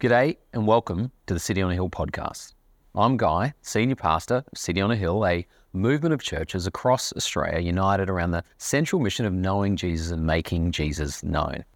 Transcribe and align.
G'day 0.00 0.38
and 0.54 0.66
welcome 0.66 1.12
to 1.26 1.34
the 1.34 1.40
City 1.40 1.60
on 1.60 1.70
a 1.70 1.74
Hill 1.74 1.90
podcast. 1.90 2.54
I'm 2.94 3.18
Guy, 3.18 3.52
Senior 3.60 3.96
Pastor 3.96 4.42
of 4.50 4.56
City 4.56 4.80
on 4.80 4.90
a 4.90 4.96
Hill, 4.96 5.26
a 5.26 5.46
movement 5.74 6.14
of 6.14 6.22
churches 6.22 6.66
across 6.66 7.12
Australia 7.12 7.60
united 7.60 8.08
around 8.08 8.30
the 8.30 8.42
central 8.56 9.02
mission 9.02 9.26
of 9.26 9.34
knowing 9.34 9.76
Jesus 9.76 10.10
and 10.10 10.24
making 10.24 10.72
Jesus 10.72 11.22
known. 11.22 11.66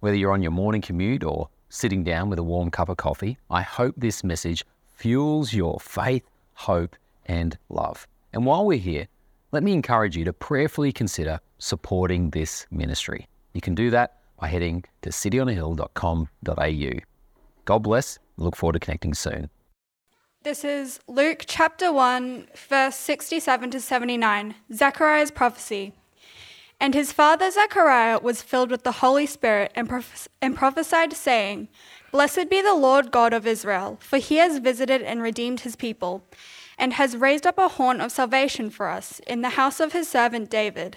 Whether 0.00 0.16
you're 0.16 0.32
on 0.32 0.42
your 0.42 0.50
morning 0.50 0.80
commute 0.80 1.22
or 1.22 1.48
sitting 1.68 2.02
down 2.02 2.28
with 2.28 2.40
a 2.40 2.42
warm 2.42 2.68
cup 2.68 2.88
of 2.88 2.96
coffee, 2.96 3.38
I 3.48 3.62
hope 3.62 3.94
this 3.96 4.24
message 4.24 4.64
fuels 4.96 5.52
your 5.52 5.78
faith, 5.78 6.24
hope, 6.54 6.96
and 7.26 7.56
love. 7.68 8.08
And 8.32 8.44
while 8.44 8.66
we're 8.66 8.78
here, 8.78 9.06
let 9.52 9.62
me 9.62 9.72
encourage 9.72 10.16
you 10.16 10.24
to 10.24 10.32
prayerfully 10.32 10.90
consider 10.90 11.38
supporting 11.60 12.30
this 12.30 12.66
ministry. 12.72 13.28
You 13.54 13.60
can 13.60 13.76
do 13.76 13.88
that 13.90 14.18
by 14.40 14.48
heading 14.48 14.82
to 15.02 15.10
cityonahill.com.au. 15.10 17.11
God 17.64 17.80
bless. 17.80 18.18
Look 18.36 18.56
forward 18.56 18.74
to 18.74 18.80
connecting 18.80 19.14
soon. 19.14 19.50
This 20.42 20.64
is 20.64 20.98
Luke 21.06 21.44
chapter 21.46 21.92
1, 21.92 22.48
verse 22.68 22.96
67 22.96 23.70
to 23.70 23.80
79, 23.80 24.56
Zechariah's 24.72 25.30
prophecy. 25.30 25.92
And 26.80 26.94
his 26.94 27.12
father 27.12 27.48
Zechariah 27.48 28.18
was 28.18 28.42
filled 28.42 28.72
with 28.72 28.82
the 28.82 28.92
Holy 28.92 29.26
Spirit 29.26 29.70
and, 29.76 29.88
and 30.40 30.56
prophesied, 30.56 31.12
saying, 31.12 31.68
Blessed 32.10 32.50
be 32.50 32.60
the 32.60 32.74
Lord 32.74 33.12
God 33.12 33.32
of 33.32 33.46
Israel, 33.46 33.98
for 34.00 34.18
he 34.18 34.38
has 34.38 34.58
visited 34.58 35.00
and 35.00 35.22
redeemed 35.22 35.60
his 35.60 35.76
people, 35.76 36.24
and 36.76 36.94
has 36.94 37.16
raised 37.16 37.46
up 37.46 37.58
a 37.58 37.68
horn 37.68 38.00
of 38.00 38.10
salvation 38.10 38.68
for 38.68 38.88
us 38.88 39.20
in 39.28 39.42
the 39.42 39.50
house 39.50 39.78
of 39.78 39.92
his 39.92 40.08
servant 40.08 40.50
David 40.50 40.96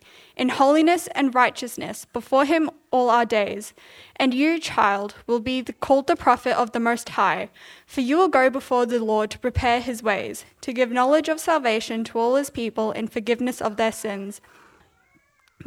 in 0.35 0.49
holiness 0.49 1.07
and 1.15 1.35
righteousness 1.35 2.05
before 2.13 2.45
him 2.45 2.69
all 2.91 3.09
our 3.09 3.25
days. 3.25 3.73
And 4.15 4.33
you, 4.33 4.59
child, 4.59 5.15
will 5.27 5.39
be 5.39 5.63
called 5.63 6.07
the 6.07 6.15
prophet 6.15 6.57
of 6.57 6.71
the 6.71 6.79
Most 6.79 7.09
High, 7.09 7.49
for 7.85 8.01
you 8.01 8.17
will 8.17 8.27
go 8.27 8.49
before 8.49 8.85
the 8.85 9.03
Lord 9.03 9.31
to 9.31 9.39
prepare 9.39 9.81
his 9.81 10.03
ways, 10.03 10.45
to 10.61 10.73
give 10.73 10.91
knowledge 10.91 11.29
of 11.29 11.39
salvation 11.39 12.03
to 12.05 12.19
all 12.19 12.35
his 12.35 12.49
people 12.49 12.91
and 12.91 13.11
forgiveness 13.11 13.61
of 13.61 13.77
their 13.77 13.91
sins. 13.91 14.41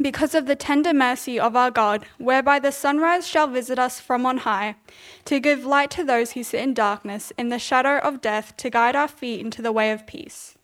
Because 0.01 0.35
of 0.35 0.45
the 0.45 0.57
tender 0.57 0.93
mercy 0.93 1.39
of 1.39 1.55
our 1.55 1.71
God, 1.71 2.05
whereby 2.17 2.59
the 2.59 2.71
sunrise 2.71 3.25
shall 3.25 3.47
visit 3.47 3.79
us 3.79 3.99
from 4.01 4.25
on 4.25 4.39
high, 4.39 4.75
to 5.23 5.39
give 5.39 5.65
light 5.65 5.89
to 5.91 6.03
those 6.03 6.31
who 6.31 6.43
sit 6.43 6.61
in 6.61 6.73
darkness, 6.73 7.31
in 7.37 7.47
the 7.47 7.59
shadow 7.59 7.99
of 7.99 8.19
death, 8.19 8.57
to 8.57 8.69
guide 8.69 8.95
our 8.97 9.07
feet 9.07 9.39
into 9.39 9.61
the 9.61 9.71
way 9.71 9.91
of 9.91 10.05
peace. 10.05 10.55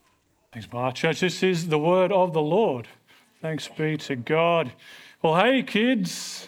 Thanks, 0.52 0.68
Bar. 0.68 0.92
Church, 0.92 1.22
this 1.22 1.42
is 1.44 1.70
the 1.70 1.80
word 1.80 2.12
of 2.12 2.34
the 2.34 2.42
Lord. 2.42 2.90
Thanks 3.42 3.68
be 3.68 3.98
to 3.98 4.16
God. 4.16 4.72
Well, 5.24 5.36
hey, 5.36 5.64
kids. 5.64 6.48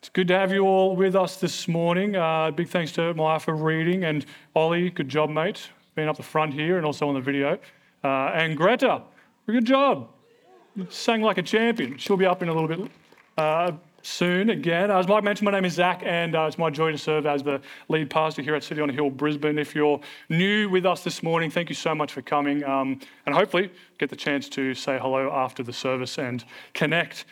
It's 0.00 0.08
good 0.08 0.26
to 0.26 0.34
have 0.34 0.50
you 0.50 0.66
all 0.66 0.96
with 0.96 1.14
us 1.14 1.36
this 1.36 1.68
morning. 1.68 2.16
Uh, 2.16 2.50
big 2.50 2.68
thanks 2.68 2.90
to 2.92 3.14
Maya 3.14 3.38
for 3.38 3.54
reading, 3.54 4.02
and 4.02 4.26
Ollie, 4.56 4.90
good 4.90 5.08
job, 5.08 5.30
mate, 5.30 5.70
being 5.94 6.08
up 6.08 6.16
the 6.16 6.24
front 6.24 6.52
here 6.52 6.76
and 6.76 6.84
also 6.84 7.06
on 7.06 7.14
the 7.14 7.20
video. 7.20 7.56
Uh, 8.02 8.32
and 8.34 8.56
Greta, 8.56 9.02
good 9.46 9.64
job. 9.64 10.08
Sang 10.88 11.22
like 11.22 11.38
a 11.38 11.42
champion. 11.42 11.98
She'll 11.98 12.16
be 12.16 12.26
up 12.26 12.42
in 12.42 12.48
a 12.48 12.52
little 12.52 12.66
bit 12.66 12.90
uh, 13.38 13.70
soon 14.04 14.50
again. 14.50 14.90
As 14.90 15.08
Mike 15.08 15.24
mentioned, 15.24 15.46
my 15.46 15.52
name 15.52 15.64
is 15.64 15.74
Zach, 15.74 16.02
and 16.04 16.36
uh, 16.36 16.42
it's 16.42 16.58
my 16.58 16.70
joy 16.70 16.92
to 16.92 16.98
serve 16.98 17.26
as 17.26 17.42
the 17.42 17.60
lead 17.88 18.10
pastor 18.10 18.42
here 18.42 18.54
at 18.54 18.62
City 18.62 18.80
on 18.80 18.90
a 18.90 18.92
Hill, 18.92 19.10
Brisbane. 19.10 19.58
If 19.58 19.74
you're 19.74 20.00
new 20.28 20.68
with 20.68 20.86
us 20.86 21.02
this 21.02 21.22
morning, 21.22 21.50
thank 21.50 21.68
you 21.68 21.74
so 21.74 21.94
much 21.94 22.12
for 22.12 22.22
coming, 22.22 22.62
um, 22.64 23.00
and 23.26 23.34
hopefully 23.34 23.70
get 23.98 24.10
the 24.10 24.16
chance 24.16 24.48
to 24.50 24.74
say 24.74 24.98
hello 25.00 25.30
after 25.32 25.62
the 25.62 25.72
service 25.72 26.18
and 26.18 26.44
connect. 26.74 27.24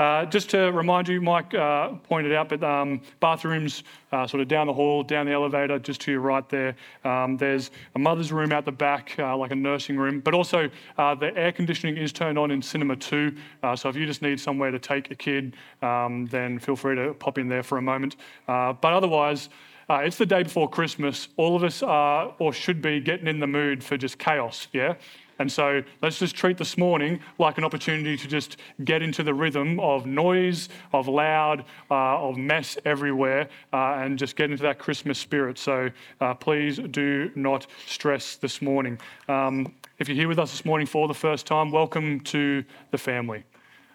Uh, 0.00 0.24
just 0.24 0.48
to 0.48 0.72
remind 0.72 1.06
you, 1.06 1.20
Mike 1.20 1.52
uh, 1.52 1.90
pointed 2.08 2.32
out, 2.32 2.48
but 2.48 2.64
um, 2.64 3.02
bathrooms 3.20 3.84
uh, 4.12 4.26
sort 4.26 4.40
of 4.40 4.48
down 4.48 4.66
the 4.66 4.72
hall, 4.72 5.02
down 5.02 5.26
the 5.26 5.32
elevator, 5.32 5.78
just 5.78 6.00
to 6.00 6.10
your 6.10 6.22
right 6.22 6.48
there. 6.48 6.74
Um, 7.04 7.36
there's 7.36 7.70
a 7.94 7.98
mother's 7.98 8.32
room 8.32 8.50
out 8.50 8.64
the 8.64 8.72
back, 8.72 9.14
uh, 9.18 9.36
like 9.36 9.50
a 9.50 9.54
nursing 9.54 9.98
room, 9.98 10.20
but 10.20 10.32
also 10.32 10.70
uh, 10.96 11.14
the 11.14 11.36
air 11.36 11.52
conditioning 11.52 11.98
is 11.98 12.14
turned 12.14 12.38
on 12.38 12.50
in 12.50 12.62
Cinema 12.62 12.96
2. 12.96 13.36
Uh, 13.62 13.76
so 13.76 13.90
if 13.90 13.96
you 13.96 14.06
just 14.06 14.22
need 14.22 14.40
somewhere 14.40 14.70
to 14.70 14.78
take 14.78 15.10
a 15.10 15.14
kid, 15.14 15.54
um, 15.82 16.24
then 16.30 16.58
feel 16.58 16.76
free 16.76 16.96
to 16.96 17.12
pop 17.12 17.36
in 17.36 17.46
there 17.46 17.62
for 17.62 17.76
a 17.76 17.82
moment. 17.82 18.16
but 18.46 18.82
otherwise, 18.82 19.50
uh, 19.90 19.96
it's 19.96 20.16
the 20.16 20.24
day 20.24 20.44
before 20.44 20.70
Christmas. 20.70 21.28
All 21.36 21.56
of 21.56 21.64
us 21.64 21.82
are 21.82 22.32
or 22.38 22.54
should 22.54 22.80
be 22.80 23.00
getting 23.00 23.26
in 23.26 23.40
the 23.40 23.46
mood 23.46 23.82
for 23.82 23.98
just 23.98 24.18
chaos, 24.18 24.68
yeah? 24.72 24.94
And 25.40 25.50
so 25.50 25.82
let's 26.02 26.18
just 26.18 26.36
treat 26.36 26.58
this 26.58 26.76
morning 26.76 27.18
like 27.38 27.56
an 27.56 27.64
opportunity 27.64 28.14
to 28.14 28.28
just 28.28 28.58
get 28.84 29.00
into 29.00 29.22
the 29.22 29.32
rhythm 29.32 29.80
of 29.80 30.04
noise, 30.04 30.68
of 30.92 31.08
loud, 31.08 31.64
uh, 31.90 32.28
of 32.28 32.36
mess 32.36 32.76
everywhere, 32.84 33.48
uh, 33.72 33.94
and 33.94 34.18
just 34.18 34.36
get 34.36 34.50
into 34.50 34.62
that 34.64 34.78
Christmas 34.78 35.18
spirit. 35.18 35.56
So 35.56 35.90
uh, 36.20 36.34
please 36.34 36.78
do 36.78 37.30
not 37.34 37.66
stress 37.86 38.36
this 38.36 38.60
morning. 38.60 38.98
Um, 39.28 39.74
if 39.98 40.10
you're 40.10 40.16
here 40.16 40.28
with 40.28 40.38
us 40.38 40.50
this 40.50 40.66
morning 40.66 40.86
for 40.86 41.08
the 41.08 41.14
first 41.14 41.46
time, 41.46 41.70
welcome 41.70 42.20
to 42.20 42.62
the 42.90 42.98
family. 42.98 43.42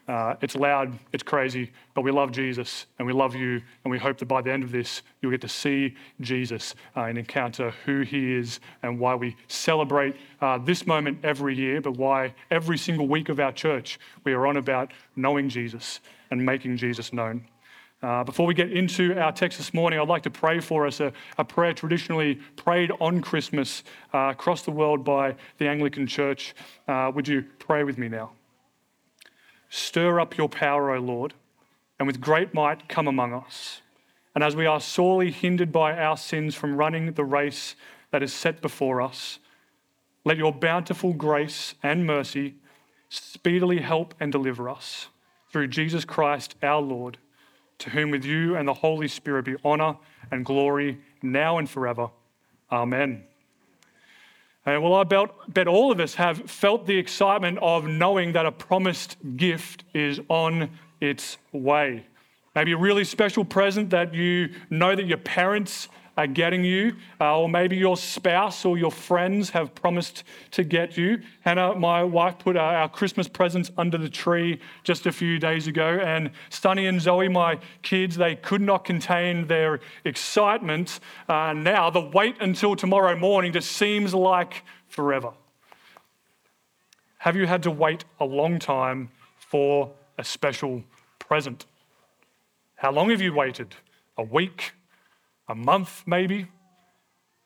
Uh, 0.08 0.36
it's 0.42 0.56
loud, 0.56 0.98
it's 1.14 1.24
crazy, 1.24 1.72
but 1.96 2.04
we 2.04 2.12
love 2.12 2.32
Jesus 2.32 2.86
and 3.00 3.08
we 3.08 3.14
love 3.14 3.34
you. 3.34 3.62
And 3.84 3.92
we 3.92 3.98
hope 3.98 4.20
that 4.20 4.28
by 4.28 4.42
the 4.42 4.52
end 4.52 4.64
of 4.64 4.72
this, 4.72 5.02
you'll 5.22 5.32
get 5.32 5.42
to 5.42 5.50
see 5.50 5.96
Jesus 6.22 6.76
uh, 6.96 7.02
and 7.02 7.18
encounter 7.18 7.74
who 7.86 8.02
he 8.02 8.34
is 8.34 8.60
and 8.84 9.00
why 9.00 9.16
we 9.16 9.36
celebrate 9.48 10.16
uh, 10.42 10.60
this 10.60 10.86
moment 10.86 11.20
every 11.24 11.56
year, 11.56 11.82
but 11.82 11.98
why 11.98 12.36
every 12.52 12.78
single 12.78 13.08
week 13.08 13.30
of 13.30 13.40
our 13.40 13.52
church 13.52 14.00
we 14.24 14.34
are 14.34 14.46
on 14.46 14.58
about 14.58 14.92
knowing 15.16 15.50
Jesus 15.50 16.02
and 16.30 16.46
making 16.46 16.78
Jesus 16.78 17.12
known. 17.12 17.48
Uh, 18.04 18.24
before 18.24 18.46
we 18.46 18.54
get 18.54 18.72
into 18.72 19.20
our 19.20 19.32
text 19.32 19.58
this 19.58 19.74
morning, 19.74 20.00
I'd 20.00 20.08
like 20.08 20.22
to 20.24 20.30
pray 20.30 20.60
for 20.60 20.86
us 20.86 21.00
a, 21.00 21.12
a 21.40 21.44
prayer 21.44 21.74
traditionally 21.74 22.36
prayed 22.56 22.92
on 23.00 23.22
Christmas 23.22 23.84
uh, 24.14 24.30
across 24.30 24.62
the 24.62 24.70
world 24.72 25.04
by 25.04 25.36
the 25.58 25.68
Anglican 25.68 26.06
Church. 26.06 26.54
Uh, 26.88 27.12
would 27.16 27.28
you 27.28 27.44
pray 27.58 27.84
with 27.84 27.98
me 27.98 28.08
now? 28.08 28.34
Stir 29.70 30.20
up 30.20 30.38
your 30.38 30.50
power, 30.50 30.96
O 30.96 31.00
Lord, 31.00 31.34
and 32.00 32.08
with 32.08 32.22
great 32.22 32.54
might 32.54 32.88
come 32.90 33.08
among 33.08 33.34
us. 33.34 33.82
And 34.34 34.44
as 34.44 34.56
we 34.56 34.66
are 34.66 34.82
sorely 34.82 35.32
hindered 35.32 35.72
by 35.72 35.98
our 35.98 36.18
sins 36.18 36.56
from 36.56 36.76
running 36.76 37.14
the 37.14 37.24
race 37.24 37.76
that 38.12 38.22
is 38.22 38.34
set 38.34 38.62
before 38.62 39.02
us, 39.02 39.40
let 40.26 40.38
your 40.38 40.52
bountiful 40.52 41.14
grace 41.14 41.76
and 41.84 42.06
mercy 42.06 42.56
speedily 43.10 43.80
help 43.80 44.14
and 44.20 44.32
deliver 44.32 44.68
us 44.68 45.08
through 45.52 45.68
Jesus 45.68 46.04
Christ 46.04 46.56
our 46.62 46.82
Lord, 46.82 47.18
to 47.78 47.92
whom 47.92 48.12
with 48.12 48.26
you 48.26 48.56
and 48.56 48.68
the 48.68 48.74
Holy 48.74 49.08
Spirit 49.08 49.46
be 49.46 49.56
honor 49.64 49.96
and 50.32 50.44
glory 50.44 51.00
now 51.22 51.58
and 51.58 51.70
forever. 51.70 52.10
Amen. 52.72 53.24
And 54.66 54.82
well, 54.82 54.96
I 54.96 55.04
bet, 55.04 55.68
all 55.68 55.92
of 55.92 56.00
us 56.00 56.16
have 56.16 56.50
felt 56.50 56.88
the 56.88 56.98
excitement 56.98 57.60
of 57.62 57.86
knowing 57.86 58.32
that 58.34 58.48
a 58.48 58.52
promised 58.52 59.18
gift 59.38 59.84
is 59.94 60.20
on 60.28 60.72
its 61.00 61.38
way. 61.52 62.06
Maybe 62.56 62.72
a 62.72 62.78
really 62.78 63.04
special 63.04 63.46
present 63.46 63.92
that 63.92 64.14
you 64.14 64.50
know 64.70 64.96
that 64.96 65.06
your 65.06 65.20
parents 65.20 65.88
are 66.18 66.28
getting 66.28 66.64
you, 66.64 66.96
uh, 67.20 67.40
or 67.40 67.50
maybe 67.50 67.76
your 67.76 67.98
spouse 67.98 68.64
or 68.64 68.78
your 68.78 68.92
friends 68.92 69.50
have 69.50 69.76
promised 69.76 70.24
to 70.52 70.64
get 70.64 70.98
you. 70.98 71.22
Hannah, 71.42 71.76
my 71.76 72.04
wife, 72.04 72.40
put 72.40 72.56
our, 72.56 72.76
our 72.76 72.90
Christmas 72.90 73.28
presents 73.28 73.72
under 73.78 73.98
the 73.98 74.10
tree 74.10 74.60
just 74.84 75.06
a 75.06 75.12
few 75.12 75.40
days 75.40 75.68
ago, 75.68 76.00
and 76.02 76.32
Sunny 76.50 76.88
and 76.88 77.02
Zoe, 77.02 77.28
my 77.28 77.60
kids, 77.82 78.16
they 78.16 78.36
could 78.36 78.62
not 78.62 78.86
contain 78.86 79.48
their 79.48 79.80
excitement. 80.06 81.00
Uh, 81.28 81.54
now, 81.54 81.90
the 81.90 82.02
wait 82.02 82.38
until 82.40 82.76
tomorrow 82.76 83.18
morning 83.18 83.52
just 83.52 83.74
seems 83.74 84.14
like 84.14 84.64
forever. 84.88 85.32
Have 87.18 87.36
you 87.36 87.48
had 87.48 87.64
to 87.64 87.72
wait 87.72 88.06
a 88.20 88.26
long 88.26 88.60
time 88.60 89.10
for 89.38 89.92
a 90.18 90.24
special 90.24 90.84
present? 91.20 91.66
How 92.76 92.92
long 92.92 93.10
have 93.10 93.20
you 93.20 93.34
waited? 93.34 93.76
A 94.18 94.24
week? 94.24 94.74
A 95.48 95.56
month 95.56 96.04
maybe. 96.06 96.48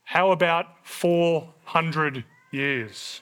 How 0.04 0.31
about 0.31 0.66
400 0.84 2.24
years? 2.51 3.22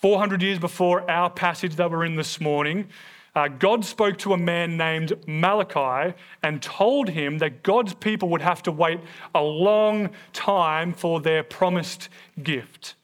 400 0.00 0.42
years 0.42 0.58
before 0.58 1.08
our 1.10 1.30
passage 1.30 1.76
that 1.76 1.90
we're 1.90 2.04
in 2.04 2.16
this 2.16 2.40
morning, 2.40 2.88
uh, 3.34 3.48
God 3.48 3.84
spoke 3.84 4.18
to 4.18 4.34
a 4.34 4.36
man 4.36 4.76
named 4.76 5.12
Malachi 5.26 6.14
and 6.42 6.60
told 6.60 7.08
him 7.08 7.38
that 7.38 7.62
God's 7.62 7.94
people 7.94 8.28
would 8.28 8.42
have 8.42 8.62
to 8.64 8.72
wait 8.72 9.00
a 9.34 9.42
long 9.42 10.10
time 10.32 10.92
for 10.92 11.20
their 11.20 11.42
promised 11.42 12.08
gift. 12.42 12.94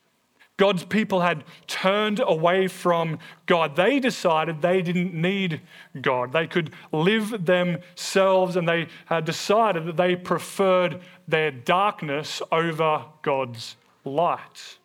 God's 0.58 0.84
people 0.84 1.20
had 1.20 1.44
turned 1.68 2.20
away 2.20 2.66
from 2.66 3.20
God. 3.46 3.76
They 3.76 4.00
decided 4.00 4.60
they 4.60 4.82
didn't 4.82 5.14
need 5.14 5.62
God. 6.02 6.32
They 6.32 6.48
could 6.48 6.72
live 6.92 7.46
themselves, 7.46 8.56
and 8.56 8.68
they 8.68 8.88
had 9.06 9.24
decided 9.24 9.86
that 9.86 9.96
they 9.96 10.16
preferred 10.16 11.00
their 11.28 11.52
darkness 11.52 12.42
over 12.50 13.04
God's 13.22 13.76
light. 14.04 14.78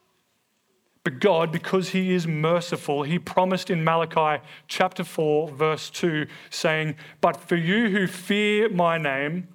But 1.03 1.19
God, 1.19 1.51
because 1.51 1.89
He 1.89 2.13
is 2.13 2.27
merciful, 2.27 3.01
He 3.01 3.17
promised 3.17 3.71
in 3.71 3.83
Malachi 3.83 4.43
chapter 4.67 5.03
4, 5.03 5.49
verse 5.49 5.89
2, 5.89 6.27
saying, 6.51 6.95
But 7.19 7.35
for 7.35 7.55
you 7.55 7.89
who 7.89 8.05
fear 8.05 8.69
my 8.69 8.99
name, 8.99 9.47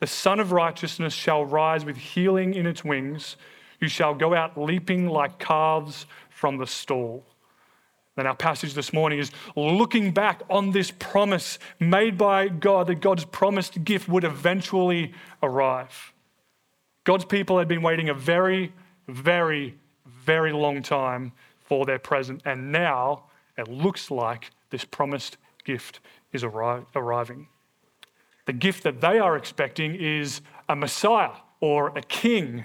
the 0.00 0.06
Sun 0.06 0.38
of 0.38 0.52
Righteousness 0.52 1.14
shall 1.14 1.46
rise 1.46 1.84
with 1.86 1.96
healing 1.96 2.52
in 2.52 2.66
its 2.66 2.84
wings. 2.84 3.36
You 3.82 3.88
shall 3.88 4.14
go 4.14 4.32
out 4.32 4.56
leaping 4.56 5.08
like 5.08 5.40
calves 5.40 6.06
from 6.30 6.56
the 6.56 6.68
stall. 6.68 7.26
Then 8.14 8.28
our 8.28 8.36
passage 8.36 8.74
this 8.74 8.92
morning 8.92 9.18
is 9.18 9.32
looking 9.56 10.12
back 10.12 10.42
on 10.48 10.70
this 10.70 10.92
promise 10.92 11.58
made 11.80 12.16
by 12.16 12.46
God 12.46 12.86
that 12.86 13.00
God's 13.00 13.24
promised 13.24 13.82
gift 13.82 14.08
would 14.08 14.22
eventually 14.22 15.12
arrive. 15.42 16.12
God's 17.02 17.24
people 17.24 17.58
had 17.58 17.66
been 17.66 17.82
waiting 17.82 18.08
a 18.08 18.14
very, 18.14 18.72
very, 19.08 19.76
very 20.06 20.52
long 20.52 20.80
time 20.82 21.32
for 21.58 21.84
their 21.84 21.98
present, 21.98 22.42
and 22.44 22.70
now 22.70 23.24
it 23.58 23.66
looks 23.66 24.12
like 24.12 24.52
this 24.70 24.84
promised 24.84 25.38
gift 25.64 25.98
is 26.32 26.44
arri- 26.44 26.86
arriving. 26.94 27.48
The 28.46 28.52
gift 28.52 28.84
that 28.84 29.00
they 29.00 29.18
are 29.18 29.36
expecting 29.36 29.96
is 29.96 30.40
a 30.68 30.76
Messiah 30.76 31.32
or 31.60 31.88
a 31.98 32.02
king 32.02 32.64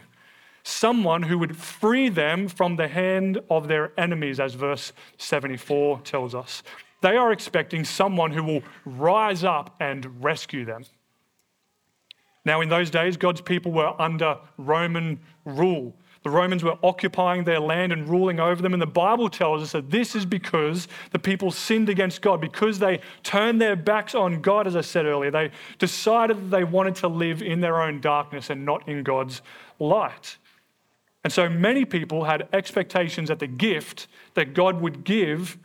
someone 0.68 1.24
who 1.24 1.38
would 1.38 1.56
free 1.56 2.10
them 2.10 2.48
from 2.48 2.76
the 2.76 2.88
hand 2.88 3.40
of 3.50 3.68
their 3.68 3.92
enemies, 3.98 4.40
as 4.40 4.54
verse 4.54 4.92
74 5.18 6.02
tells 6.02 6.36
us. 6.36 6.62
They 7.02 7.16
are 7.16 7.32
expecting 7.32 7.86
someone 7.86 8.32
who 8.32 8.44
will 8.44 8.64
rise 8.86 9.44
up 9.44 9.76
and 9.80 10.24
rescue 10.24 10.66
them. 10.66 10.84
Now, 12.44 12.62
in 12.62 12.70
those 12.70 12.90
days, 12.90 13.18
God's 13.18 13.42
people 13.42 13.72
were 13.72 13.94
under 14.00 14.40
Roman 14.58 15.20
rule. 15.46 15.96
The 16.24 16.30
Romans 16.30 16.64
were 16.64 16.78
occupying 16.84 17.46
their 17.46 17.60
land 17.60 17.94
and 17.94 18.10
ruling 18.10 18.40
over 18.40 18.62
them. 18.62 18.74
And 18.74 18.82
the 18.82 18.88
Bible 18.88 19.30
tells 19.30 19.62
us 19.62 19.72
that 19.72 19.90
this 19.90 20.16
is 20.16 20.26
because 20.26 20.88
the 21.12 21.20
people 21.20 21.52
sinned 21.52 21.88
against 21.88 22.22
God, 22.22 22.42
because 22.42 22.80
they 22.80 23.00
turned 23.24 23.62
their 23.62 23.76
backs 23.76 24.16
on 24.16 24.42
God, 24.42 24.68
as 24.68 24.76
I 24.76 24.82
said 24.82 25.06
earlier. 25.06 25.32
They 25.32 25.52
decided 25.78 26.38
that 26.38 26.58
they 26.58 26.64
wanted 26.66 26.96
to 26.96 27.08
live 27.08 27.42
in 27.42 27.62
their 27.62 27.82
own 27.82 28.02
darkness 28.02 28.50
and 28.50 28.66
not 28.66 28.88
in 28.90 29.04
God's 29.04 29.42
light. 29.80 30.38
And 31.24 31.34
so 31.34 31.50
many 31.50 31.84
people 31.86 32.24
had 32.24 32.48
expectations 32.54 33.30
that 33.30 33.40
the 33.40 33.48
gift 33.48 34.08
that 34.36 34.54
God 34.54 34.82
would 34.82 35.04
give 35.04 35.58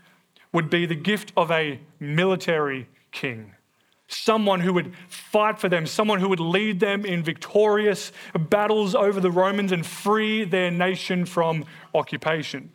would 0.52 0.68
be 0.68 0.86
the 0.86 0.94
gift 0.94 1.32
of 1.36 1.50
a 1.50 1.80
military 2.00 2.88
king. 3.10 3.54
Someone 4.08 4.60
who 4.60 4.74
would 4.74 4.92
fight 5.08 5.58
for 5.58 5.68
them, 5.68 5.86
someone 5.86 6.20
who 6.20 6.28
would 6.28 6.40
lead 6.40 6.80
them 6.80 7.06
in 7.06 7.22
victorious 7.22 8.12
battles 8.50 8.94
over 8.94 9.20
the 9.20 9.30
Romans 9.30 9.72
and 9.72 9.86
free 9.86 10.44
their 10.44 10.70
nation 10.70 11.24
from 11.24 11.64
occupation. 11.94 12.72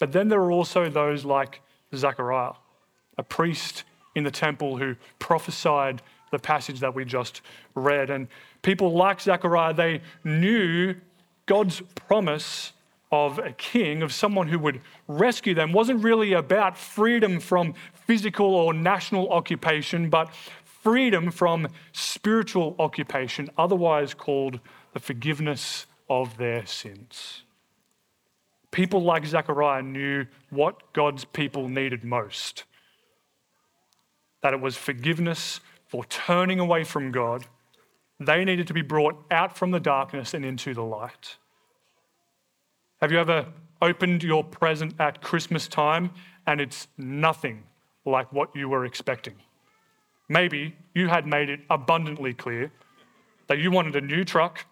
But 0.00 0.10
then 0.10 0.28
there 0.28 0.40
are 0.40 0.50
also 0.50 0.88
those 0.88 1.24
like 1.24 1.60
Zechariah, 1.94 2.54
a 3.18 3.22
priest 3.22 3.84
in 4.16 4.24
the 4.24 4.30
temple 4.30 4.76
who 4.76 4.96
prophesied 5.20 6.02
the 6.32 6.38
passage 6.38 6.80
that 6.80 6.94
we 6.94 7.04
just 7.04 7.42
read. 7.76 8.10
And 8.10 8.26
people 8.62 8.92
like 8.92 9.20
Zechariah, 9.20 9.74
they 9.74 10.00
knew 10.24 10.96
God's 11.46 11.82
promise 11.94 12.72
of 13.10 13.38
a 13.38 13.52
king, 13.52 14.02
of 14.02 14.12
someone 14.12 14.48
who 14.48 14.58
would 14.58 14.80
rescue 15.06 15.54
them, 15.54 15.72
wasn't 15.72 16.02
really 16.02 16.32
about 16.32 16.78
freedom 16.78 17.40
from 17.40 17.74
physical 17.92 18.54
or 18.54 18.72
national 18.72 19.30
occupation, 19.30 20.08
but 20.08 20.32
freedom 20.64 21.30
from 21.30 21.68
spiritual 21.92 22.74
occupation, 22.78 23.50
otherwise 23.58 24.14
called 24.14 24.60
the 24.94 25.00
forgiveness 25.00 25.86
of 26.08 26.36
their 26.38 26.64
sins. 26.66 27.42
People 28.70 29.02
like 29.02 29.26
Zechariah 29.26 29.82
knew 29.82 30.26
what 30.48 30.92
God's 30.94 31.24
people 31.26 31.68
needed 31.68 32.04
most 32.04 32.64
that 34.42 34.52
it 34.52 34.60
was 34.60 34.76
forgiveness 34.76 35.60
for 35.86 36.04
turning 36.06 36.58
away 36.58 36.84
from 36.84 37.12
God 37.12 37.46
they 38.26 38.44
needed 38.44 38.66
to 38.66 38.74
be 38.74 38.82
brought 38.82 39.24
out 39.30 39.56
from 39.56 39.70
the 39.70 39.80
darkness 39.80 40.34
and 40.34 40.44
into 40.44 40.74
the 40.74 40.82
light. 40.82 41.36
Have 43.00 43.10
you 43.10 43.18
ever 43.18 43.46
opened 43.80 44.22
your 44.22 44.44
present 44.44 44.94
at 45.00 45.22
Christmas 45.22 45.66
time 45.66 46.10
and 46.46 46.60
it's 46.60 46.88
nothing 46.96 47.64
like 48.04 48.32
what 48.32 48.54
you 48.54 48.68
were 48.68 48.84
expecting? 48.84 49.34
Maybe 50.28 50.76
you 50.94 51.08
had 51.08 51.26
made 51.26 51.50
it 51.50 51.60
abundantly 51.68 52.32
clear 52.32 52.70
that 53.48 53.58
you 53.58 53.70
wanted 53.70 53.96
a 53.96 54.00
new 54.00 54.24
truck, 54.24 54.66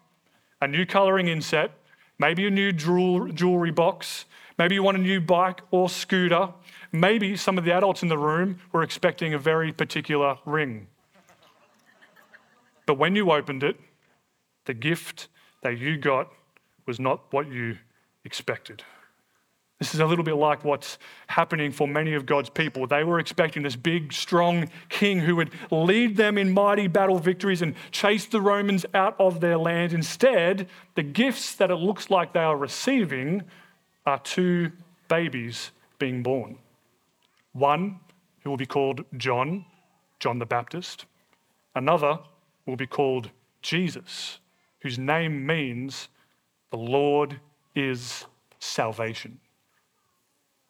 a 0.61 0.67
new 0.67 0.85
colouring 0.85 1.27
inset, 1.27 1.71
maybe 2.19 2.47
a 2.47 2.51
new 2.51 2.71
jewelry 2.71 3.71
box, 3.71 4.25
maybe 4.57 4.75
you 4.75 4.83
want 4.83 4.97
a 4.97 5.01
new 5.01 5.19
bike 5.19 5.61
or 5.71 5.89
scooter. 5.89 6.49
Maybe 6.93 7.37
some 7.37 7.57
of 7.57 7.63
the 7.63 7.71
adults 7.71 8.03
in 8.03 8.09
the 8.09 8.17
room 8.17 8.59
were 8.73 8.83
expecting 8.83 9.33
a 9.33 9.37
very 9.37 9.71
particular 9.71 10.37
ring. 10.45 10.87
But 12.85 12.97
when 12.97 13.15
you 13.15 13.31
opened 13.31 13.63
it, 13.63 13.79
the 14.65 14.73
gift 14.73 15.27
that 15.63 15.77
you 15.77 15.97
got 15.97 16.31
was 16.85 16.99
not 16.99 17.31
what 17.31 17.47
you 17.47 17.77
expected. 18.23 18.83
This 19.79 19.95
is 19.95 19.99
a 19.99 20.05
little 20.05 20.23
bit 20.23 20.35
like 20.35 20.63
what's 20.63 20.99
happening 21.25 21.71
for 21.71 21.87
many 21.87 22.13
of 22.13 22.27
God's 22.27 22.51
people. 22.51 22.85
They 22.85 23.03
were 23.03 23.17
expecting 23.17 23.63
this 23.63 23.75
big, 23.75 24.13
strong 24.13 24.69
king 24.89 25.17
who 25.17 25.35
would 25.37 25.49
lead 25.71 26.17
them 26.17 26.37
in 26.37 26.51
mighty 26.51 26.87
battle 26.87 27.17
victories 27.17 27.63
and 27.63 27.73
chase 27.89 28.27
the 28.27 28.41
Romans 28.41 28.85
out 28.93 29.15
of 29.19 29.39
their 29.39 29.57
land. 29.57 29.91
Instead, 29.91 30.67
the 30.93 31.01
gifts 31.01 31.55
that 31.55 31.71
it 31.71 31.77
looks 31.77 32.11
like 32.11 32.31
they 32.31 32.41
are 32.41 32.57
receiving 32.57 33.41
are 34.05 34.19
two 34.19 34.71
babies 35.07 35.71
being 35.97 36.21
born. 36.21 36.59
One 37.53 37.99
who 38.43 38.51
will 38.51 38.57
be 38.57 38.67
called 38.67 39.03
John, 39.17 39.65
John 40.19 40.37
the 40.37 40.45
Baptist. 40.45 41.05
Another 41.73 42.19
will 42.65 42.75
be 42.75 42.87
called 42.87 43.29
Jesus, 43.61 44.39
whose 44.79 44.97
name 44.97 45.45
means 45.45 46.09
the 46.71 46.77
Lord 46.77 47.39
is 47.75 48.25
salvation. 48.59 49.39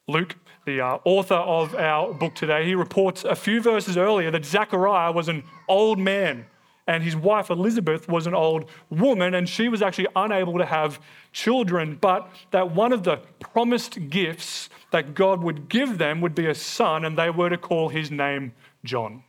Luke, 0.07 0.35
the 0.65 0.81
uh, 0.81 0.97
author 1.05 1.35
of 1.35 1.75
our 1.75 2.13
book 2.13 2.35
today, 2.35 2.65
he 2.65 2.75
reports 2.75 3.23
a 3.23 3.35
few 3.35 3.61
verses 3.61 3.97
earlier 3.97 4.31
that 4.31 4.45
Zechariah 4.45 5.11
was 5.11 5.27
an 5.27 5.43
old 5.67 5.99
man 5.99 6.45
and 6.87 7.03
his 7.03 7.15
wife 7.15 7.49
Elizabeth 7.49 8.07
was 8.09 8.27
an 8.27 8.33
old 8.33 8.69
woman 8.89 9.35
and 9.35 9.47
she 9.47 9.69
was 9.69 9.81
actually 9.81 10.07
unable 10.15 10.57
to 10.57 10.65
have 10.65 10.99
children, 11.31 11.97
but 12.01 12.29
that 12.51 12.71
one 12.71 12.91
of 12.91 13.03
the 13.03 13.17
promised 13.39 14.09
gifts 14.09 14.69
that 14.91 15.13
God 15.13 15.41
would 15.41 15.69
give 15.69 15.97
them 15.97 16.19
would 16.21 16.35
be 16.35 16.47
a 16.47 16.55
son 16.55 17.05
and 17.05 17.17
they 17.17 17.29
were 17.29 17.49
to 17.49 17.57
call 17.57 17.89
his 17.89 18.11
name 18.11 18.53
John. 18.83 19.23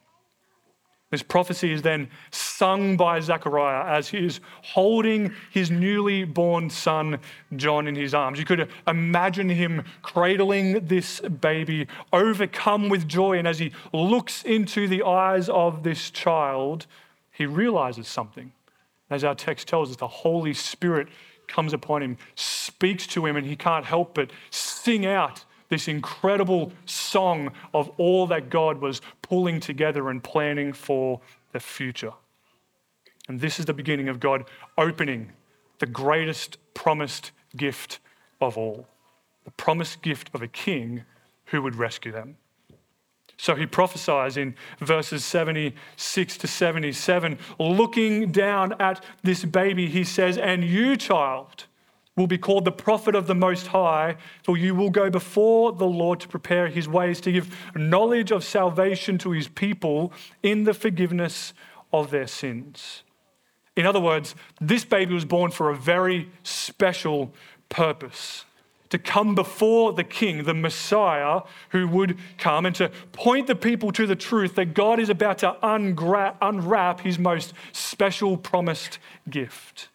This 1.12 1.22
prophecy 1.22 1.74
is 1.74 1.82
then 1.82 2.08
sung 2.30 2.96
by 2.96 3.20
Zechariah 3.20 3.98
as 3.98 4.08
he 4.08 4.24
is 4.24 4.40
holding 4.62 5.34
his 5.50 5.70
newly 5.70 6.24
born 6.24 6.70
son, 6.70 7.18
John, 7.54 7.86
in 7.86 7.94
his 7.94 8.14
arms. 8.14 8.38
You 8.38 8.46
could 8.46 8.70
imagine 8.88 9.50
him 9.50 9.84
cradling 10.00 10.86
this 10.86 11.20
baby, 11.20 11.86
overcome 12.14 12.88
with 12.88 13.06
joy. 13.06 13.38
And 13.38 13.46
as 13.46 13.58
he 13.58 13.72
looks 13.92 14.42
into 14.42 14.88
the 14.88 15.02
eyes 15.02 15.50
of 15.50 15.82
this 15.82 16.10
child, 16.10 16.86
he 17.30 17.44
realizes 17.44 18.08
something. 18.08 18.50
As 19.10 19.22
our 19.22 19.34
text 19.34 19.68
tells 19.68 19.90
us, 19.90 19.96
the 19.96 20.08
Holy 20.08 20.54
Spirit 20.54 21.08
comes 21.46 21.74
upon 21.74 22.02
him, 22.02 22.16
speaks 22.36 23.06
to 23.08 23.26
him, 23.26 23.36
and 23.36 23.46
he 23.46 23.54
can't 23.54 23.84
help 23.84 24.14
but 24.14 24.30
sing 24.48 25.04
out 25.04 25.44
this 25.72 25.88
incredible 25.88 26.70
song 26.84 27.50
of 27.72 27.90
all 27.96 28.26
that 28.26 28.50
God 28.50 28.82
was 28.82 29.00
pulling 29.22 29.58
together 29.58 30.10
and 30.10 30.22
planning 30.22 30.74
for 30.74 31.18
the 31.52 31.60
future. 31.60 32.12
And 33.26 33.40
this 33.40 33.58
is 33.58 33.64
the 33.64 33.72
beginning 33.72 34.10
of 34.10 34.20
God 34.20 34.44
opening 34.76 35.32
the 35.78 35.86
greatest 35.86 36.58
promised 36.74 37.30
gift 37.56 38.00
of 38.38 38.58
all 38.58 38.86
the 39.46 39.50
promised 39.52 40.02
gift 40.02 40.28
of 40.34 40.42
a 40.42 40.46
king 40.46 41.04
who 41.46 41.62
would 41.62 41.76
rescue 41.76 42.12
them. 42.12 42.36
So 43.38 43.54
he 43.54 43.64
prophesies 43.64 44.36
in 44.36 44.54
verses 44.78 45.24
76 45.24 46.36
to 46.36 46.46
77, 46.46 47.38
looking 47.58 48.30
down 48.30 48.74
at 48.78 49.02
this 49.22 49.46
baby, 49.46 49.88
he 49.88 50.04
says, 50.04 50.36
And 50.36 50.62
you, 50.62 50.98
child, 50.98 51.64
will 52.16 52.26
be 52.26 52.38
called 52.38 52.64
the 52.64 52.72
prophet 52.72 53.14
of 53.14 53.26
the 53.26 53.34
Most 53.34 53.68
High, 53.68 54.16
for 54.42 54.56
you 54.56 54.74
will 54.74 54.90
go 54.90 55.08
before 55.08 55.72
the 55.72 55.86
Lord 55.86 56.20
to 56.20 56.28
prepare 56.28 56.68
his 56.68 56.86
ways, 56.86 57.20
to 57.22 57.32
give 57.32 57.56
knowledge 57.74 58.30
of 58.30 58.44
salvation 58.44 59.16
to 59.18 59.30
his 59.30 59.48
people 59.48 60.12
in 60.42 60.64
the 60.64 60.74
forgiveness 60.74 61.54
of 61.92 62.10
their 62.10 62.26
sins. 62.26 63.02
In 63.76 63.86
other 63.86 64.00
words, 64.00 64.34
this 64.60 64.84
baby 64.84 65.14
was 65.14 65.24
born 65.24 65.50
for 65.50 65.70
a 65.70 65.76
very 65.76 66.30
special 66.42 67.32
purpose 67.70 68.44
to 68.90 68.98
come 68.98 69.34
before 69.34 69.94
the 69.94 70.04
king, 70.04 70.44
the 70.44 70.52
Messiah 70.52 71.40
who 71.70 71.88
would 71.88 72.18
come, 72.36 72.66
and 72.66 72.76
to 72.76 72.90
point 73.12 73.46
the 73.46 73.54
people 73.54 73.90
to 73.90 74.06
the 74.06 74.14
truth 74.14 74.54
that 74.56 74.74
God 74.74 75.00
is 75.00 75.08
about 75.08 75.38
to 75.38 75.56
unwrap 75.62 77.00
his 77.00 77.18
most 77.18 77.54
special 77.72 78.36
promised 78.36 78.98
gift. 79.30 79.88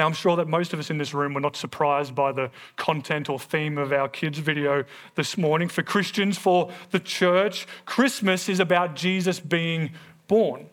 Now, 0.00 0.06
I'm 0.06 0.14
sure 0.14 0.34
that 0.36 0.48
most 0.48 0.72
of 0.72 0.78
us 0.78 0.88
in 0.88 0.96
this 0.96 1.12
room 1.12 1.34
were 1.34 1.42
not 1.42 1.56
surprised 1.56 2.14
by 2.14 2.32
the 2.32 2.50
content 2.76 3.28
or 3.28 3.38
theme 3.38 3.76
of 3.76 3.92
our 3.92 4.08
kids' 4.08 4.38
video 4.38 4.84
this 5.14 5.36
morning. 5.36 5.68
For 5.68 5.82
Christians, 5.82 6.38
for 6.38 6.70
the 6.90 7.00
church, 7.00 7.66
Christmas 7.84 8.48
is 8.48 8.60
about 8.60 8.96
Jesus 8.96 9.38
being 9.38 9.90
born. 10.26 10.70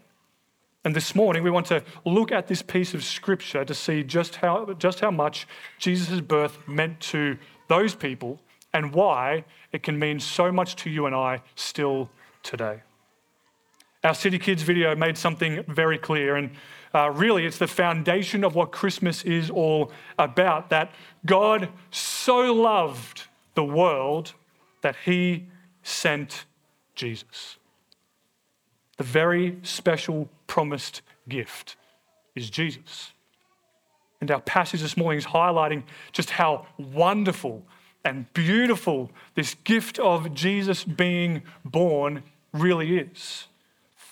And 0.86 0.96
this 0.96 1.14
morning, 1.14 1.44
we 1.44 1.50
want 1.50 1.66
to 1.66 1.84
look 2.06 2.32
at 2.32 2.48
this 2.48 2.62
piece 2.62 2.94
of 2.94 3.04
scripture 3.04 3.66
to 3.66 3.74
see 3.74 4.02
just 4.02 4.38
how, 4.38 4.74
just 4.80 5.02
how 5.02 5.12
much 5.12 5.46
Jesus' 5.78 6.22
birth 6.22 6.66
meant 6.66 6.98
to 7.02 7.38
those 7.68 7.96
people 7.96 8.40
and 8.72 8.94
why 8.94 9.44
it 9.74 9.84
can 9.84 10.00
mean 10.00 10.22
so 10.22 10.54
much 10.54 10.78
to 10.78 10.90
you 10.90 11.06
and 11.06 11.14
I 11.14 11.42
still 11.56 12.10
today. 12.44 12.80
Our 14.08 14.14
City 14.14 14.40
Kids 14.40 14.64
video 14.64 14.96
made 14.96 15.18
something 15.18 15.66
very 15.68 15.98
clear, 15.98 16.38
and 16.38 16.52
uh, 16.96 17.12
really, 17.12 17.46
it's 17.46 17.58
the 17.58 17.68
foundation 17.68 18.46
of 18.46 18.56
what 18.56 18.72
Christmas 18.72 19.22
is 19.24 19.50
all 19.50 19.92
about 20.18 20.70
that 20.70 20.94
God 21.26 21.68
so 21.92 22.54
loved 22.54 23.24
the 23.56 23.66
world 23.66 24.34
that 24.82 24.96
he 25.04 25.48
sent 25.84 26.46
Jesus. 26.96 27.58
The 28.96 29.04
very 29.04 29.60
special 29.64 30.30
promised 30.48 31.02
gift 31.28 31.76
is 32.34 32.50
Jesus. 32.50 33.12
And 34.22 34.32
our 34.32 34.40
passage 34.40 34.80
this 34.80 34.96
morning 34.96 35.18
is 35.18 35.26
highlighting 35.26 35.84
just 36.14 36.30
how 36.30 36.66
wonderful 36.78 37.62
and 38.06 38.32
beautiful 38.32 39.12
this 39.36 39.54
gift 39.66 40.00
of 40.00 40.34
Jesus 40.34 40.86
being 40.86 41.44
born 41.66 42.24
really 42.54 43.00
is. 43.00 43.48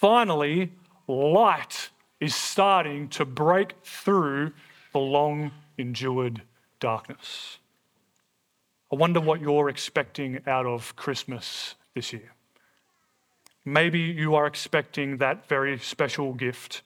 Finally, 0.05 0.71
light 1.07 1.89
is 2.19 2.35
starting 2.35 3.09
to 3.09 3.25
break 3.25 3.73
through 3.83 4.51
the 4.93 4.99
long 4.99 5.49
endured 5.79 6.43
darkness. 6.79 7.57
I 8.93 8.97
wonder 8.97 9.19
what 9.19 9.41
you're 9.41 9.67
expecting 9.67 10.41
out 10.45 10.67
of 10.67 10.95
Christmas 10.95 11.73
this 11.95 12.13
year. 12.13 12.33
Maybe 13.65 13.99
you 13.99 14.35
are 14.35 14.45
expecting 14.45 15.17
that 15.17 15.47
very 15.49 15.79
special 15.79 16.35
gift 16.35 16.83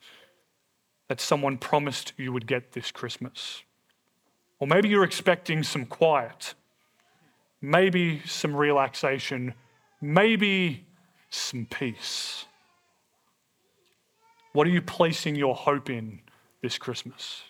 that 1.08 1.20
someone 1.20 1.58
promised 1.58 2.14
you 2.16 2.32
would 2.32 2.46
get 2.46 2.72
this 2.72 2.90
Christmas. 2.90 3.62
Or 4.60 4.66
maybe 4.66 4.88
you're 4.88 5.04
expecting 5.04 5.62
some 5.62 5.84
quiet, 5.84 6.54
maybe 7.60 8.22
some 8.24 8.56
relaxation, 8.56 9.52
maybe 10.00 10.86
some 11.28 11.66
peace. 11.66 12.46
What 14.52 14.66
are 14.66 14.70
you 14.70 14.82
placing 14.82 15.36
your 15.36 15.54
hope 15.54 15.90
in 15.90 16.20
this 16.62 16.78
Christmas? 16.78 17.42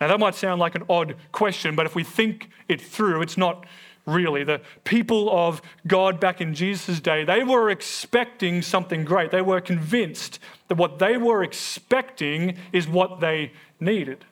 Now, 0.00 0.08
that 0.08 0.18
might 0.18 0.34
sound 0.34 0.60
like 0.60 0.74
an 0.74 0.84
odd 0.88 1.16
question, 1.30 1.76
but 1.76 1.86
if 1.86 1.94
we 1.94 2.04
think 2.04 2.48
it 2.68 2.80
through, 2.80 3.20
it's 3.22 3.36
not 3.36 3.66
really. 4.06 4.44
The 4.44 4.62
people 4.84 5.28
of 5.30 5.60
God 5.86 6.18
back 6.18 6.40
in 6.40 6.54
Jesus' 6.54 7.00
day, 7.00 7.24
they 7.24 7.44
were 7.44 7.70
expecting 7.70 8.62
something 8.62 9.04
great. 9.04 9.30
They 9.30 9.42
were 9.42 9.60
convinced 9.60 10.38
that 10.68 10.76
what 10.76 10.98
they 10.98 11.18
were 11.18 11.42
expecting 11.42 12.56
is 12.72 12.88
what 12.88 13.20
they 13.20 13.52
needed. 13.78 14.24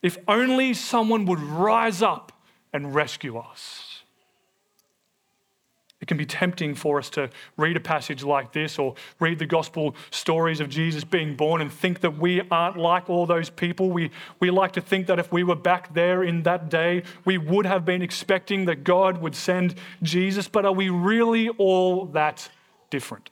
If 0.00 0.16
only 0.28 0.74
someone 0.74 1.26
would 1.26 1.40
rise 1.40 2.02
up 2.02 2.32
and 2.72 2.94
rescue 2.94 3.36
us. 3.36 3.89
It 6.00 6.08
can 6.08 6.16
be 6.16 6.24
tempting 6.24 6.74
for 6.74 6.98
us 6.98 7.10
to 7.10 7.28
read 7.58 7.76
a 7.76 7.80
passage 7.80 8.24
like 8.24 8.52
this 8.52 8.78
or 8.78 8.94
read 9.18 9.38
the 9.38 9.46
gospel 9.46 9.94
stories 10.10 10.60
of 10.60 10.70
Jesus 10.70 11.04
being 11.04 11.36
born 11.36 11.60
and 11.60 11.70
think 11.70 12.00
that 12.00 12.18
we 12.18 12.40
aren't 12.50 12.78
like 12.78 13.10
all 13.10 13.26
those 13.26 13.50
people. 13.50 13.90
We, 13.90 14.10
we 14.40 14.50
like 14.50 14.72
to 14.72 14.80
think 14.80 15.06
that 15.08 15.18
if 15.18 15.30
we 15.30 15.44
were 15.44 15.56
back 15.56 15.92
there 15.92 16.22
in 16.22 16.42
that 16.44 16.70
day, 16.70 17.02
we 17.26 17.36
would 17.36 17.66
have 17.66 17.84
been 17.84 18.00
expecting 18.00 18.64
that 18.64 18.82
God 18.82 19.18
would 19.18 19.36
send 19.36 19.74
Jesus. 20.02 20.48
But 20.48 20.64
are 20.64 20.72
we 20.72 20.88
really 20.88 21.50
all 21.50 22.06
that 22.06 22.48
different? 22.88 23.28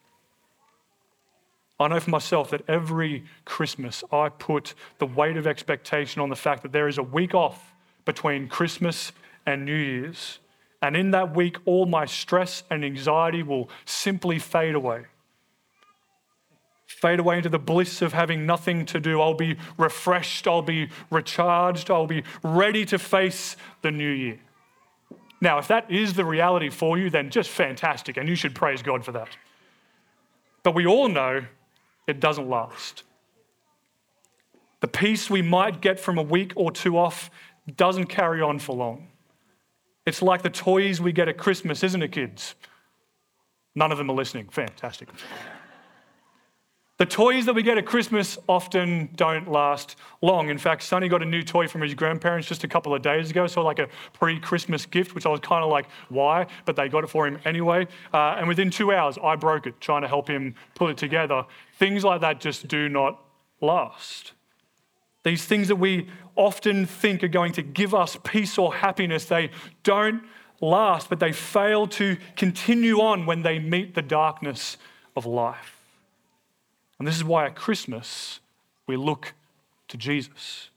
I 1.81 1.89
know 1.89 2.01
for 2.01 2.11
myself 2.11 2.51
that 2.51 2.69
every 2.69 3.25
Christmas 3.47 4.05
I 4.13 4.29
put 4.29 4.75
the 4.99 5.07
weight 5.07 5.39
of 5.39 5.47
expectation 5.47 6.21
on 6.21 6.29
the 6.29 6.37
fact 6.37 6.63
that 6.65 6.73
there 6.73 6.89
is 6.89 6.99
a 6.99 7.03
week 7.03 7.35
off 7.35 7.73
between 8.05 8.49
Christmas 8.49 9.13
and 9.47 9.65
New 9.65 9.77
Year's 9.77 10.41
and 10.81 10.97
in 10.97 11.11
that 11.11 11.35
week, 11.35 11.57
all 11.65 11.87
my 11.87 12.05
stress 12.05 12.63
and 12.71 12.85
anxiety 12.85 13.43
will 13.43 13.69
simply 13.85 14.39
fade 14.39 14.75
away. 14.75 15.07
Fade 16.87 17.19
away 17.19 17.37
into 17.37 17.49
the 17.49 17.59
bliss 17.59 18.01
of 18.01 18.13
having 18.13 18.47
nothing 18.47 18.87
to 18.87 19.01
do. 19.01 19.21
I'll 19.21 19.35
be 19.35 19.57
refreshed. 19.77 20.47
I'll 20.47 20.63
be 20.63 20.89
recharged. 21.11 21.91
I'll 21.91 22.07
be 22.07 22.23
ready 22.43 22.85
to 22.87 22.99
face 22.99 23.57
the 23.83 23.91
new 23.91 24.11
year. 24.11 24.39
Now, 25.41 25.59
if 25.59 25.69
that 25.69 25.91
is 25.91 26.15
the 26.15 26.25
reality 26.25 26.71
for 26.71 26.99
you, 26.99 27.11
then 27.11 27.31
just 27.31 27.51
fantastic, 27.51 28.17
and 28.17 28.29
you 28.29 28.35
should 28.35 28.55
praise 28.55 28.83
God 28.83 29.05
for 29.05 29.13
that. 29.13 29.29
But 30.63 30.75
we 30.75 30.87
all 30.87 31.09
know 31.09 31.45
it 32.07 32.21
doesn't 32.21 32.49
last. 32.49 33.05
The 34.81 34.89
peace 34.89 35.29
we 35.29 35.43
might 35.43 35.81
get 35.81 36.01
from 36.01 36.19
a 36.19 36.23
week 36.23 36.53
or 36.57 36.71
two 36.71 36.97
off 36.97 37.31
doesn't 37.77 38.07
carry 38.07 38.41
on 38.41 38.59
for 38.59 38.75
long. 38.75 39.09
It's 40.09 40.23
like 40.23 40.41
the 40.41 40.49
toys 40.49 41.03
we 41.03 41.13
get 41.13 41.29
at 41.29 41.37
Christmas, 41.37 41.85
isn't 41.85 42.03
it, 42.03 42.13
kids? 42.13 42.55
None 43.75 43.93
of 43.93 43.99
them 43.99 44.09
are 44.09 44.15
listening. 44.15 44.49
Fantastic. 44.49 45.11
The 46.97 47.05
toys 47.05 47.45
that 47.45 47.53
we 47.53 47.63
get 47.63 47.77
at 47.77 47.85
Christmas 47.85 48.39
often 48.49 49.11
don't 49.17 49.53
last 49.53 49.97
long. 50.23 50.49
In 50.49 50.57
fact, 50.57 50.83
Sonny 50.83 51.09
got 51.09 51.21
a 51.21 51.27
new 51.27 51.43
toy 51.43 51.69
from 51.69 51.83
his 51.83 51.93
grandparents 51.93 52.49
just 52.49 52.65
a 52.65 52.69
couple 52.69 52.95
of 52.95 53.03
days 53.03 53.29
ago, 53.29 53.47
so 53.47 53.61
like 53.61 53.81
a 53.81 53.89
pre 54.15 54.41
Christmas 54.41 54.87
gift, 54.87 55.15
which 55.15 55.27
I 55.27 55.29
was 55.29 55.41
kind 55.41 55.63
of 55.63 55.69
like, 55.69 55.87
why? 56.09 56.47
But 56.65 56.75
they 56.75 56.89
got 56.89 57.05
it 57.05 57.09
for 57.09 57.27
him 57.27 57.39
anyway. 57.45 57.87
Uh, 58.15 58.37
and 58.39 58.49
within 58.49 58.71
two 58.71 58.93
hours, 58.93 59.19
I 59.23 59.37
broke 59.37 59.67
it 59.67 59.79
trying 59.79 60.01
to 60.03 60.09
help 60.09 60.27
him 60.27 60.55
put 60.75 60.91
it 60.91 60.97
together. 60.97 61.45
Things 61.79 62.03
like 62.03 62.23
that 62.23 62.41
just 62.41 62.67
do 62.67 62.89
not 62.89 63.23
last. 63.61 64.33
These 65.23 65.45
things 65.45 65.69
that 65.69 65.77
we 65.77 66.09
often 66.39 66.87
think 66.87 67.23
are 67.23 67.29
going 67.29 67.53
to 67.53 67.63
give 67.63 67.95
us 67.95 68.17
peace 68.25 68.57
or 68.57 68.73
happiness, 68.73 69.27
they 69.27 69.51
don't 69.83 70.23
last, 70.61 71.11
but 71.11 71.21
they 71.21 71.33
fail 71.33 71.87
to 71.87 72.17
continue 72.37 73.01
on 73.01 73.27
when 73.27 73.43
they 73.43 73.59
meet 73.59 73.95
the 73.95 74.03
darkness 74.03 74.79
of 75.17 75.27
life. 75.27 75.77
And 76.99 77.07
this 77.07 77.17
is 77.17 77.25
why 77.25 77.47
at 77.47 77.57
Christmas 77.57 78.41
we 78.87 78.97
look 78.97 79.35
to 79.89 79.97
Jesus, 79.97 80.71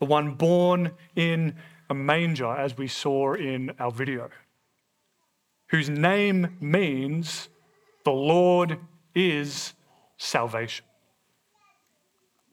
the 0.00 0.06
one 0.06 0.34
born 0.34 0.92
in 1.14 1.54
a 1.90 1.94
manger, 1.94 2.56
as 2.56 2.76
we 2.76 2.88
saw 2.88 3.34
in 3.34 3.72
our 3.78 3.90
video, 3.90 4.30
whose 5.68 5.90
name 5.90 6.56
means 6.60 7.48
the 8.04 8.10
Lord 8.10 8.78
is 9.14 9.74
salvation. 10.16 10.86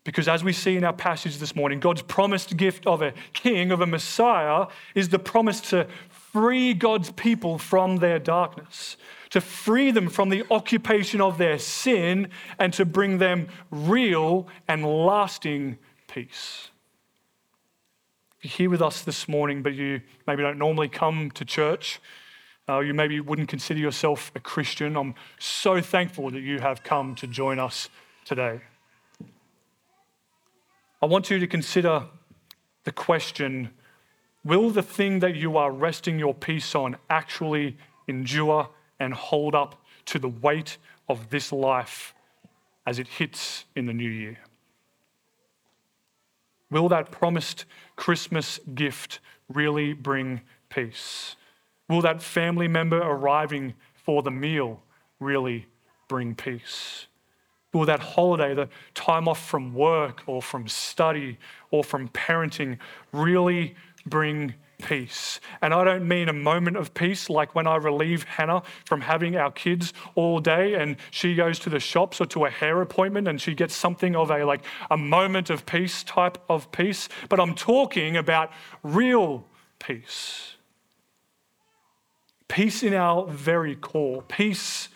Because 0.04 0.28
as 0.28 0.44
we 0.44 0.54
see 0.54 0.78
in 0.78 0.84
our 0.84 0.94
passage 0.94 1.38
this 1.38 1.56
morning, 1.56 1.80
God's 1.80 2.02
promised 2.02 2.56
gift 2.56 2.88
of 2.88 3.02
a 3.02 3.14
king, 3.34 3.72
of 3.72 3.82
a 3.82 3.86
Messiah, 3.86 4.68
is 4.96 5.10
the 5.10 5.20
promise 5.20 5.60
to 5.70 5.88
free 6.10 6.74
God's 6.74 7.12
people 7.12 7.58
from 7.58 7.98
their 7.98 8.20
darkness, 8.20 8.98
to 9.32 9.42
free 9.42 9.92
them 9.92 10.08
from 10.08 10.30
the 10.30 10.46
occupation 10.52 11.22
of 11.22 11.38
their 11.38 11.60
sin, 11.60 12.30
and 12.58 12.72
to 12.74 12.86
bring 12.86 13.18
them 13.18 13.48
real 13.72 14.48
and 14.68 14.86
lasting 14.86 15.78
peace. 16.08 16.70
If 18.38 18.46
you're 18.46 18.58
here 18.58 18.70
with 18.70 18.82
us 18.82 19.02
this 19.02 19.28
morning, 19.28 19.62
but 19.62 19.74
you 19.74 20.02
maybe 20.26 20.44
don't 20.44 20.58
normally 20.58 20.88
come 20.88 21.30
to 21.32 21.44
church, 21.44 22.00
uh, 22.70 22.80
you 22.80 22.94
maybe 22.94 23.20
wouldn't 23.20 23.50
consider 23.50 23.80
yourself 23.80 24.32
a 24.34 24.40
Christian, 24.40 24.96
I'm 24.96 25.16
so 25.40 25.82
thankful 25.82 26.30
that 26.32 26.42
you 26.42 26.60
have 26.60 26.84
come 26.84 27.16
to 27.16 27.28
join 27.28 27.60
us 27.60 27.90
today. 28.24 28.62
I 31.02 31.06
want 31.06 31.30
you 31.30 31.40
to 31.40 31.48
consider 31.48 32.06
the 32.84 32.92
question 32.92 33.72
Will 34.44 34.70
the 34.70 34.82
thing 34.82 35.20
that 35.20 35.36
you 35.36 35.58
are 35.58 35.70
resting 35.70 36.18
your 36.18 36.34
peace 36.34 36.74
on 36.74 36.96
actually 37.10 37.78
endure 38.08 38.70
and 39.00 39.14
hold 39.14 39.54
up 39.54 39.84
to 40.06 40.18
the 40.18 40.30
weight 40.30 40.78
of 41.10 41.30
this 41.30 41.52
life 41.52 42.14
as 42.86 43.00
it 43.00 43.08
hits 43.08 43.66
in 43.76 43.86
the 43.86 43.94
new 43.94 44.10
year? 44.10 44.38
Will 46.72 46.88
that 46.90 47.12
promised 47.12 47.66
Christmas 47.98 48.60
gift 48.74 49.20
really 49.50 49.94
bring 49.94 50.42
peace? 50.70 51.36
Will 51.90 52.02
that 52.02 52.22
family 52.22 52.68
member 52.68 52.98
arriving 52.98 53.74
for 53.94 54.24
the 54.24 54.32
meal 54.32 54.82
really 55.20 55.68
bring 56.08 56.34
peace? 56.34 57.08
Will 57.74 57.86
that 57.86 58.00
holiday, 58.00 58.54
the 58.54 58.70
time 58.96 59.28
off 59.28 59.48
from 59.48 59.74
work 59.74 60.24
or 60.26 60.42
from 60.42 60.68
study 60.68 61.38
or 61.70 61.84
from 61.84 62.10
parenting, 62.10 62.80
really 63.12 63.76
bring 64.06 64.56
peace. 64.82 65.40
And 65.62 65.74
I 65.74 65.84
don't 65.84 66.08
mean 66.08 66.30
a 66.30 66.34
moment 66.34 66.78
of 66.78 66.94
peace 66.94 67.30
like 67.30 67.54
when 67.54 67.68
I 67.68 67.76
relieve 67.76 68.24
Hannah 68.24 68.64
from 68.86 69.02
having 69.02 69.36
our 69.36 69.52
kids 69.52 69.94
all 70.16 70.40
day 70.40 70.76
and 70.76 70.96
she 71.12 71.36
goes 71.36 71.60
to 71.60 71.70
the 71.70 71.80
shops 71.80 72.20
or 72.22 72.26
to 72.28 72.46
a 72.46 72.50
hair 72.50 72.82
appointment 72.82 73.28
and 73.28 73.40
she 73.40 73.54
gets 73.54 73.76
something 73.76 74.16
of 74.16 74.32
a 74.32 74.46
like 74.46 74.64
a 74.90 74.98
moment 74.98 75.50
of 75.50 75.66
peace 75.66 76.04
type 76.04 76.38
of 76.50 76.72
peace, 76.72 77.10
but 77.28 77.40
I'm 77.40 77.56
talking 77.56 78.18
about 78.18 78.52
real 78.84 79.46
peace. 79.80 80.56
Peace 82.48 82.82
in 82.82 82.94
our 82.94 83.28
very 83.28 83.76
core, 83.76 84.24
peace 84.24 84.90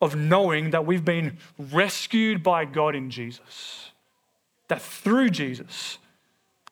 of 0.00 0.16
knowing 0.16 0.70
that 0.70 0.86
we've 0.86 1.04
been 1.04 1.38
rescued 1.58 2.42
by 2.42 2.64
God 2.64 2.94
in 2.94 3.10
Jesus. 3.10 3.90
That 4.68 4.80
through 4.80 5.30
Jesus, 5.30 5.98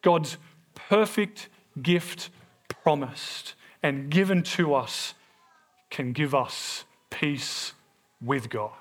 God's 0.02 0.38
perfect 0.74 1.48
gift 1.82 2.30
promised 2.68 3.54
and 3.82 4.10
given 4.10 4.42
to 4.42 4.74
us 4.74 5.14
can 5.90 6.12
give 6.12 6.34
us 6.34 6.84
peace 7.10 7.72
with 8.20 8.48
God. 8.50 8.72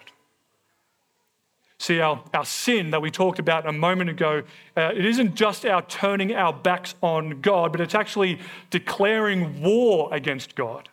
See, 1.80 2.00
our, 2.00 2.24
our 2.34 2.46
sin 2.46 2.90
that 2.92 3.02
we 3.02 3.12
talked 3.12 3.38
about 3.38 3.68
a 3.68 3.72
moment 3.72 4.10
ago, 4.10 4.44
uh, 4.76 4.92
it 4.96 5.06
isn't 5.06 5.36
just 5.36 5.66
our 5.66 5.84
turning 5.84 6.34
our 6.34 6.52
backs 6.52 6.96
on 7.02 7.40
God, 7.42 7.72
but 7.72 7.82
it's 7.82 7.94
actually 7.94 8.40
declaring 8.72 9.62
war 9.62 10.10
against 10.12 10.56
God. 10.56 10.90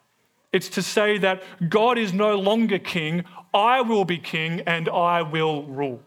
It's 0.54 0.68
to 0.70 0.82
say 0.82 1.18
that 1.18 1.42
God 1.68 1.98
is 1.98 2.12
no 2.12 2.36
longer 2.38 2.78
king, 2.78 3.24
I 3.52 3.80
will 3.80 4.04
be 4.04 4.18
king, 4.18 4.60
and 4.60 4.88
I 4.88 5.20
will 5.20 5.64
rule. 5.64 6.00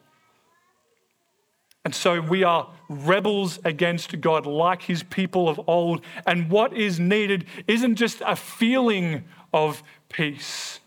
And 1.84 1.94
so 1.94 2.22
we 2.22 2.46
are 2.46 2.70
rebels 2.88 3.60
against 3.66 4.22
God, 4.22 4.46
like 4.46 4.84
his 4.84 5.04
people 5.04 5.50
of 5.50 5.60
old. 5.68 6.02
And 6.26 6.50
what 6.50 6.74
is 6.74 6.98
needed 6.98 7.46
isn't 7.68 7.98
just 7.98 8.22
a 8.26 8.38
feeling 8.38 9.26
of 9.54 9.84
peace, 10.08 10.80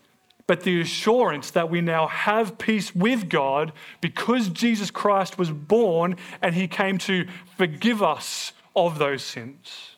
but 0.47 0.61
the 0.61 0.81
assurance 0.81 1.51
that 1.51 1.69
we 1.69 1.81
now 1.81 2.07
have 2.07 2.57
peace 2.57 2.95
with 2.95 3.29
God 3.29 3.73
because 4.01 4.49
Jesus 4.49 4.89
Christ 4.89 5.37
was 5.37 5.51
born 5.51 6.15
and 6.41 6.55
he 6.55 6.67
came 6.67 6.97
to 6.99 7.27
forgive 7.57 8.01
us 8.01 8.53
of 8.75 8.97
those 8.97 9.23
sins. 9.23 9.90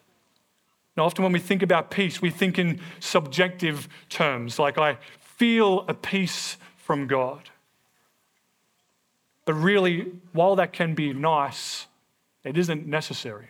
Now, 0.96 1.06
often 1.06 1.24
when 1.24 1.34
we 1.34 1.40
think 1.40 1.64
about 1.64 1.90
peace, 1.90 2.22
we 2.22 2.30
think 2.30 2.60
in 2.60 2.80
subjective 3.00 3.90
terms, 4.10 4.60
like 4.60 4.78
I 4.78 4.98
feel 5.20 5.86
a 5.88 5.94
peace 5.94 6.58
from 6.78 7.08
God. 7.08 7.50
But 9.46 9.54
really, 9.54 10.12
while 10.32 10.56
that 10.56 10.72
can 10.72 10.94
be 10.94 11.14
nice, 11.14 11.88
it 12.44 12.58
isn't 12.58 12.86
necessary. 12.86 13.48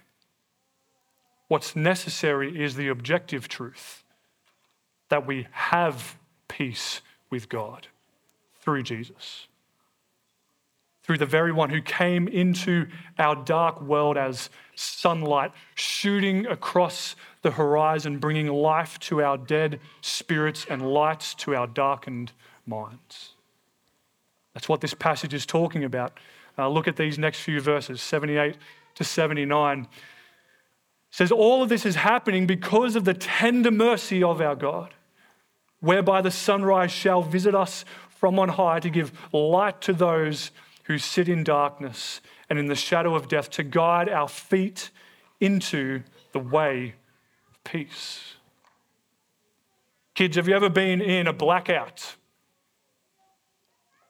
What's 1.47 1.75
necessary 1.75 2.63
is 2.63 2.75
the 2.75 2.87
objective 2.87 3.47
truth 3.47 4.03
that 5.09 5.27
we 5.27 5.47
have 5.51 6.17
peace 6.47 7.01
with 7.29 7.49
God 7.49 7.87
through 8.61 8.83
Jesus. 8.83 9.47
Through 11.03 11.17
the 11.17 11.25
very 11.25 11.51
one 11.51 11.69
who 11.69 11.81
came 11.81 12.27
into 12.27 12.87
our 13.19 13.35
dark 13.35 13.81
world 13.81 14.17
as 14.17 14.49
sunlight, 14.73 15.51
shooting 15.75 16.47
across 16.47 17.15
the 17.43 17.51
horizon, 17.51 18.17
bringing 18.17 18.47
life 18.47 18.97
to 18.99 19.21
our 19.21 19.37
dead 19.37 19.79
spirits 20.01 20.65
and 20.69 20.81
light 20.81 21.35
to 21.37 21.55
our 21.55 21.67
darkened 21.67 22.31
minds. 22.65 23.33
That's 24.53 24.69
what 24.69 24.81
this 24.81 24.93
passage 24.93 25.33
is 25.33 25.45
talking 25.45 25.83
about. 25.83 26.19
Uh, 26.57 26.69
look 26.69 26.87
at 26.87 26.95
these 26.95 27.19
next 27.19 27.39
few 27.41 27.59
verses 27.59 28.01
78 28.01 28.57
to 28.95 29.03
79. 29.03 29.81
It 29.81 29.87
says, 31.11 31.31
All 31.31 31.61
of 31.61 31.69
this 31.69 31.85
is 31.85 31.95
happening 31.95 32.47
because 32.47 32.95
of 32.95 33.03
the 33.05 33.13
tender 33.13 33.71
mercy 33.71 34.23
of 34.23 34.39
our 34.39 34.55
God, 34.55 34.93
whereby 35.79 36.21
the 36.21 36.31
sunrise 36.31 36.91
shall 36.91 37.21
visit 37.21 37.53
us 37.53 37.83
from 38.09 38.39
on 38.39 38.49
high 38.49 38.79
to 38.79 38.89
give 38.89 39.11
light 39.33 39.81
to 39.81 39.93
those 39.93 40.51
who 40.85 40.97
sit 40.97 41.27
in 41.27 41.43
darkness 41.43 42.21
and 42.49 42.57
in 42.57 42.67
the 42.67 42.75
shadow 42.75 43.15
of 43.15 43.27
death, 43.27 43.49
to 43.49 43.63
guide 43.63 44.07
our 44.07 44.27
feet 44.29 44.91
into 45.39 46.03
the 46.31 46.39
way 46.39 46.93
peace. 47.63 48.35
Kids, 50.15 50.35
have 50.35 50.47
you 50.47 50.55
ever 50.55 50.69
been 50.69 51.01
in 51.01 51.27
a 51.27 51.33
blackout? 51.33 52.15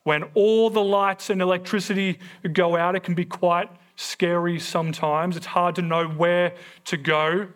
When 0.04 0.24
all 0.34 0.70
the 0.70 0.84
lights 0.84 1.30
and 1.30 1.42
electricity 1.42 2.20
go 2.52 2.76
out, 2.76 2.96
it 2.96 3.04
can 3.04 3.16
be 3.16 3.26
quite 3.26 3.70
scary 3.96 4.60
sometimes. 4.60 5.38
It's 5.38 5.46
hard 5.46 5.76
to 5.76 5.82
know 5.82 6.08
where 6.08 6.54
to 6.86 6.98
go. 6.98 7.48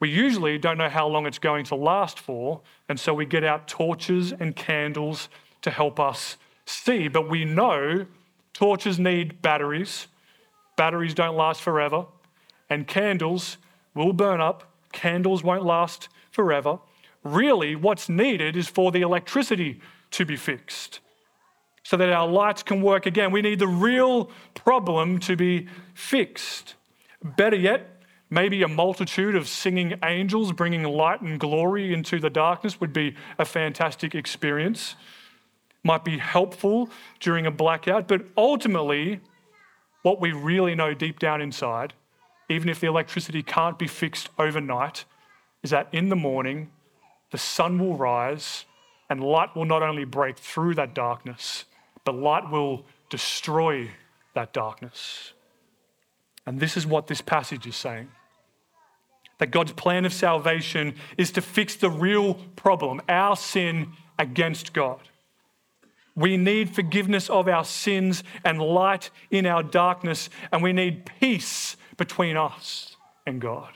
We 0.00 0.10
usually 0.10 0.58
don't 0.58 0.78
know 0.78 0.88
how 0.88 1.08
long 1.08 1.26
it's 1.26 1.40
going 1.40 1.64
to 1.66 1.74
last 1.74 2.20
for, 2.20 2.60
and 2.88 3.00
so 3.00 3.12
we 3.12 3.26
get 3.26 3.42
out 3.42 3.66
torches 3.66 4.32
and 4.32 4.54
candles 4.54 5.28
to 5.62 5.70
help 5.70 5.98
us 5.98 6.36
see. 6.66 7.08
But 7.08 7.28
we 7.28 7.44
know 7.44 8.06
torches 8.52 9.00
need 9.00 9.42
batteries, 9.42 10.06
batteries 10.76 11.14
don't 11.14 11.36
last 11.36 11.60
forever, 11.60 12.06
and 12.70 12.86
candles 12.86 13.56
will 13.94 14.12
burn 14.12 14.40
up, 14.40 14.67
candles 14.92 15.42
won't 15.42 15.64
last 15.64 16.08
forever. 16.30 16.78
Really, 17.24 17.76
what's 17.76 18.08
needed 18.08 18.56
is 18.56 18.68
for 18.68 18.90
the 18.92 19.02
electricity 19.02 19.80
to 20.12 20.24
be 20.24 20.36
fixed 20.36 21.00
so 21.88 21.96
that 21.96 22.12
our 22.12 22.28
lights 22.28 22.62
can 22.62 22.82
work 22.82 23.06
again. 23.06 23.32
We 23.32 23.40
need 23.40 23.60
the 23.60 23.66
real 23.66 24.30
problem 24.54 25.18
to 25.20 25.36
be 25.36 25.68
fixed. 25.94 26.74
Better 27.22 27.56
yet, 27.56 28.02
maybe 28.28 28.62
a 28.62 28.68
multitude 28.68 29.34
of 29.34 29.48
singing 29.48 29.98
angels 30.04 30.52
bringing 30.52 30.82
light 30.82 31.22
and 31.22 31.40
glory 31.40 31.94
into 31.94 32.20
the 32.20 32.28
darkness 32.28 32.78
would 32.78 32.92
be 32.92 33.16
a 33.38 33.46
fantastic 33.46 34.14
experience. 34.14 34.96
Might 35.82 36.04
be 36.04 36.18
helpful 36.18 36.90
during 37.20 37.46
a 37.46 37.50
blackout, 37.50 38.06
but 38.06 38.22
ultimately, 38.36 39.20
what 40.02 40.20
we 40.20 40.32
really 40.32 40.74
know 40.74 40.92
deep 40.92 41.18
down 41.18 41.40
inside, 41.40 41.94
even 42.48 42.68
if 42.68 42.80
the 42.80 42.86
electricity 42.86 43.42
can't 43.42 43.78
be 43.78 43.86
fixed 43.86 44.28
overnight, 44.38 45.04
is 45.62 45.70
that 45.70 45.88
in 45.92 46.08
the 46.08 46.16
morning, 46.16 46.70
the 47.30 47.38
sun 47.38 47.78
will 47.78 47.96
rise 47.96 48.64
and 49.10 49.22
light 49.22 49.54
will 49.54 49.64
not 49.64 49.82
only 49.82 50.04
break 50.04 50.38
through 50.38 50.74
that 50.74 50.94
darkness, 50.94 51.64
but 52.04 52.14
light 52.14 52.50
will 52.50 52.84
destroy 53.10 53.90
that 54.34 54.52
darkness. 54.52 55.32
And 56.46 56.60
this 56.60 56.76
is 56.76 56.86
what 56.86 57.06
this 57.06 57.20
passage 57.20 57.66
is 57.66 57.76
saying 57.76 58.08
that 59.38 59.52
God's 59.52 59.72
plan 59.72 60.04
of 60.04 60.12
salvation 60.12 60.94
is 61.16 61.30
to 61.32 61.40
fix 61.40 61.76
the 61.76 61.90
real 61.90 62.34
problem, 62.56 63.00
our 63.08 63.36
sin 63.36 63.92
against 64.18 64.72
God. 64.72 64.98
We 66.16 66.36
need 66.36 66.74
forgiveness 66.74 67.30
of 67.30 67.46
our 67.46 67.64
sins 67.64 68.24
and 68.44 68.60
light 68.60 69.10
in 69.30 69.46
our 69.46 69.62
darkness, 69.62 70.28
and 70.50 70.60
we 70.60 70.72
need 70.72 71.08
peace 71.20 71.76
between 71.98 72.38
us 72.38 72.96
and 73.26 73.38
God. 73.38 73.74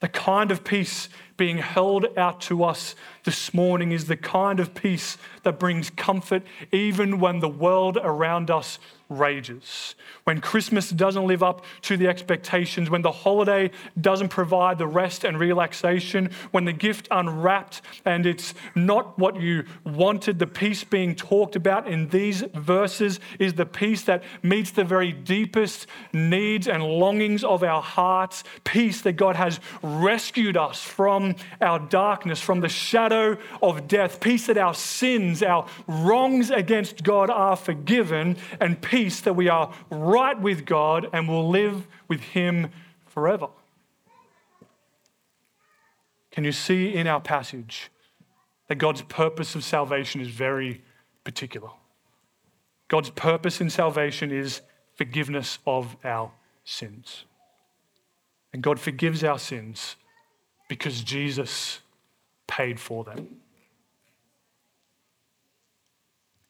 The 0.00 0.08
kind 0.08 0.50
of 0.50 0.64
peace 0.64 1.10
being 1.36 1.58
held 1.58 2.06
out 2.16 2.40
to 2.42 2.64
us 2.64 2.94
this 3.24 3.52
morning 3.52 3.92
is 3.92 4.06
the 4.06 4.16
kind 4.16 4.60
of 4.60 4.74
peace 4.74 5.18
that 5.42 5.58
brings 5.58 5.90
comfort 5.90 6.42
even 6.72 7.20
when 7.20 7.40
the 7.40 7.48
world 7.48 7.98
around 8.02 8.50
us 8.50 8.78
rages. 9.08 9.94
When 10.24 10.40
Christmas 10.40 10.90
doesn't 10.90 11.26
live 11.26 11.42
up 11.42 11.64
to 11.82 11.96
the 11.96 12.08
expectations, 12.08 12.90
when 12.90 13.02
the 13.02 13.12
holiday 13.12 13.70
doesn't 14.00 14.30
provide 14.30 14.78
the 14.78 14.86
rest 14.86 15.24
and 15.24 15.38
relaxation, 15.38 16.30
when 16.50 16.64
the 16.64 16.72
gift 16.72 17.06
unwrapped 17.10 17.82
and 18.04 18.26
it's 18.26 18.54
not 18.74 19.16
what 19.18 19.40
you 19.40 19.64
wanted, 19.84 20.38
the 20.38 20.46
peace 20.46 20.82
being 20.82 21.14
talked 21.14 21.54
about 21.54 21.86
in 21.86 22.08
these 22.08 22.42
verses 22.54 23.20
is 23.38 23.54
the 23.54 23.66
peace 23.66 24.02
that 24.02 24.24
meets 24.42 24.72
the 24.72 24.84
very 24.84 25.12
deepest 25.12 25.86
needs 26.12 26.66
and 26.66 26.82
longings 26.82 27.44
of 27.44 27.62
our 27.62 27.82
hearts. 27.82 28.42
Peace 28.64 29.02
that 29.02 29.12
God 29.12 29.36
has 29.36 29.60
rescued 29.82 30.56
us 30.56 30.82
from 30.82 31.25
our 31.60 31.78
darkness, 31.78 32.40
from 32.40 32.60
the 32.60 32.68
shadow 32.68 33.38
of 33.62 33.88
death. 33.88 34.20
Peace 34.20 34.46
that 34.46 34.58
our 34.58 34.74
sins, 34.74 35.42
our 35.42 35.66
wrongs 35.86 36.50
against 36.50 37.02
God 37.02 37.30
are 37.30 37.56
forgiven, 37.56 38.36
and 38.60 38.80
peace 38.80 39.20
that 39.22 39.34
we 39.34 39.48
are 39.48 39.72
right 39.90 40.40
with 40.40 40.64
God 40.64 41.08
and 41.12 41.28
will 41.28 41.48
live 41.48 41.86
with 42.08 42.20
Him 42.20 42.70
forever. 43.06 43.48
Can 46.30 46.44
you 46.44 46.52
see 46.52 46.94
in 46.94 47.06
our 47.06 47.20
passage 47.20 47.90
that 48.68 48.76
God's 48.76 49.02
purpose 49.02 49.54
of 49.54 49.64
salvation 49.64 50.20
is 50.20 50.28
very 50.28 50.82
particular? 51.24 51.70
God's 52.88 53.10
purpose 53.10 53.60
in 53.60 53.70
salvation 53.70 54.30
is 54.30 54.60
forgiveness 54.94 55.58
of 55.66 55.96
our 56.04 56.30
sins. 56.64 57.24
And 58.52 58.62
God 58.62 58.78
forgives 58.78 59.24
our 59.24 59.38
sins 59.38 59.96
because 60.68 61.02
Jesus 61.02 61.80
paid 62.46 62.78
for 62.80 63.04
them. 63.04 63.40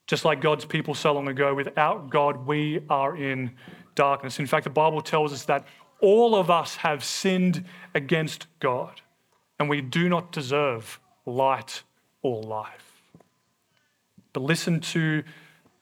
Just 0.06 0.24
like 0.24 0.40
God's 0.40 0.64
people 0.64 0.94
so 0.94 1.12
long 1.12 1.28
ago, 1.28 1.54
without 1.54 2.10
God, 2.10 2.46
we 2.46 2.80
are 2.88 3.16
in 3.16 3.50
darkness. 3.94 4.38
In 4.38 4.46
fact, 4.46 4.64
the 4.64 4.70
Bible 4.70 5.00
tells 5.00 5.32
us 5.32 5.44
that 5.44 5.66
All 6.00 6.34
of 6.34 6.50
us 6.50 6.76
have 6.76 7.02
sinned 7.02 7.64
against 7.94 8.46
God, 8.60 9.00
and 9.58 9.68
we 9.68 9.80
do 9.80 10.08
not 10.08 10.30
deserve 10.30 11.00
light 11.24 11.82
or 12.22 12.42
life. 12.42 13.02
But 14.32 14.42
listen 14.42 14.80
to 14.80 15.24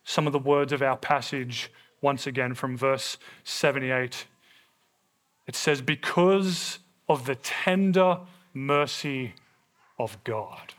some 0.05 0.25
of 0.25 0.33
the 0.33 0.39
words 0.39 0.71
of 0.71 0.81
our 0.81 0.95
passage 0.95 1.69
once 2.01 2.25
again 2.27 2.53
from 2.53 2.77
verse 2.77 3.17
78. 3.43 4.27
It 5.47 5.55
says, 5.55 5.81
Because 5.81 6.79
of 7.07 7.25
the 7.25 7.35
tender 7.35 8.19
mercy 8.53 9.33
of 9.99 10.23
God. 10.23 10.73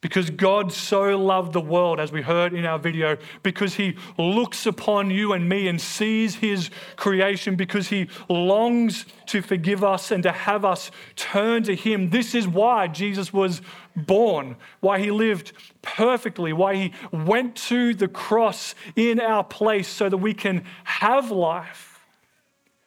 Because 0.00 0.30
God 0.30 0.72
so 0.72 1.16
loved 1.16 1.52
the 1.52 1.60
world, 1.60 2.00
as 2.00 2.10
we 2.10 2.22
heard 2.22 2.54
in 2.54 2.64
our 2.64 2.78
video, 2.78 3.16
because 3.44 3.74
He 3.74 3.96
looks 4.18 4.66
upon 4.66 5.10
you 5.10 5.32
and 5.32 5.48
me 5.48 5.68
and 5.68 5.80
sees 5.80 6.34
His 6.34 6.70
creation, 6.96 7.54
because 7.54 7.86
He 7.86 8.08
longs 8.28 9.06
to 9.26 9.40
forgive 9.42 9.84
us 9.84 10.10
and 10.10 10.24
to 10.24 10.32
have 10.32 10.64
us 10.64 10.90
turn 11.14 11.62
to 11.62 11.76
Him. 11.76 12.10
This 12.10 12.34
is 12.34 12.48
why 12.48 12.88
Jesus 12.88 13.32
was 13.32 13.62
born, 13.94 14.56
why 14.80 14.98
He 14.98 15.12
lived 15.12 15.52
perfectly, 15.82 16.52
why 16.52 16.74
He 16.74 16.92
went 17.12 17.54
to 17.68 17.94
the 17.94 18.08
cross 18.08 18.74
in 18.96 19.20
our 19.20 19.44
place 19.44 19.86
so 19.86 20.08
that 20.08 20.16
we 20.16 20.34
can 20.34 20.64
have 20.82 21.30
life, 21.30 21.91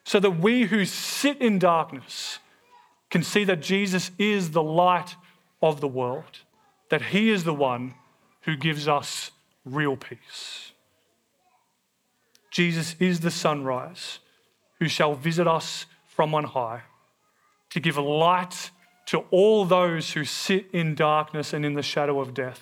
so 0.05 0.19
that 0.21 0.39
we 0.39 0.63
who 0.63 0.85
sit 0.85 1.41
in 1.41 1.59
darkness 1.59 2.39
can 3.09 3.23
see 3.23 3.43
that 3.43 3.61
Jesus 3.61 4.11
is 4.17 4.51
the 4.51 4.63
light 4.63 5.15
of 5.61 5.81
the 5.81 5.87
world 5.87 6.39
that 6.89 7.01
He 7.01 7.29
is 7.29 7.43
the 7.43 7.53
one 7.53 7.95
who 8.41 8.55
gives 8.55 8.87
us 8.87 9.31
real 9.65 9.97
peace. 9.97 10.71
Jesus 12.51 12.95
is 12.99 13.19
the 13.19 13.31
sunrise 13.31 14.19
who 14.79 14.87
shall 14.87 15.15
visit 15.15 15.47
us 15.47 15.85
from 16.07 16.33
on 16.33 16.45
high 16.45 16.83
to 17.71 17.79
give 17.79 17.97
light 17.97 18.71
to 19.07 19.19
all 19.31 19.65
those 19.65 20.13
who 20.13 20.23
sit 20.23 20.67
in 20.71 20.95
darkness 20.95 21.53
and 21.53 21.65
in 21.65 21.73
the 21.73 21.83
shadow 21.83 22.19
of 22.19 22.33
death, 22.33 22.61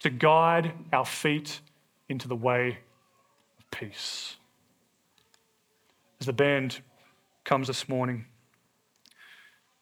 to 0.00 0.10
guide 0.10 0.72
our 0.92 1.06
feet 1.06 1.60
into 2.08 2.28
the 2.28 2.36
way 2.36 2.78
of 3.58 3.70
peace. 3.70 4.36
As 6.20 6.26
the 6.26 6.32
band 6.34 6.80
comes 7.44 7.66
this 7.66 7.88
morning, 7.88 8.26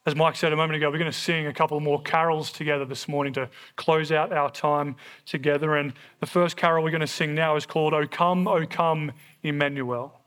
as 0.06 0.14
Mike 0.14 0.36
said 0.36 0.52
a 0.52 0.56
moment 0.56 0.76
ago, 0.76 0.88
we're 0.88 0.98
going 0.98 1.10
to 1.10 1.18
sing 1.18 1.48
a 1.48 1.52
couple 1.52 1.78
more 1.80 2.00
carols 2.00 2.50
together 2.50 2.84
this 2.84 3.08
morning 3.08 3.32
to 3.34 3.50
close 3.76 4.10
out 4.10 4.32
our 4.32 4.50
time 4.50 4.96
together. 5.26 5.76
And 5.76 5.92
the 6.20 6.26
first 6.26 6.56
carol 6.56 6.82
we're 6.82 6.90
going 6.92 7.02
to 7.02 7.06
sing 7.06 7.34
now 7.34 7.56
is 7.56 7.66
called 7.66 7.92
O 7.92 8.06
Come, 8.06 8.48
O 8.48 8.64
Come, 8.64 9.12
Emmanuel. 9.42 10.18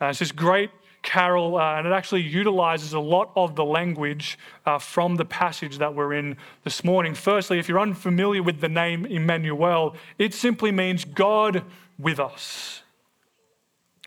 Uh, 0.00 0.06
it's 0.06 0.20
this 0.20 0.30
great 0.30 0.70
carol, 1.02 1.56
uh, 1.56 1.78
and 1.78 1.86
it 1.86 1.92
actually 1.92 2.22
utilizes 2.22 2.92
a 2.92 3.00
lot 3.00 3.32
of 3.34 3.56
the 3.56 3.64
language 3.64 4.38
uh, 4.66 4.78
from 4.78 5.16
the 5.16 5.24
passage 5.24 5.78
that 5.78 5.94
we're 5.94 6.12
in 6.12 6.36
this 6.62 6.84
morning. 6.84 7.14
Firstly, 7.14 7.58
if 7.58 7.68
you're 7.68 7.80
unfamiliar 7.80 8.42
with 8.42 8.60
the 8.60 8.68
name 8.68 9.06
Emmanuel, 9.06 9.96
it 10.18 10.34
simply 10.34 10.70
means 10.70 11.04
God 11.04 11.64
with 11.98 12.20
us. 12.20 12.81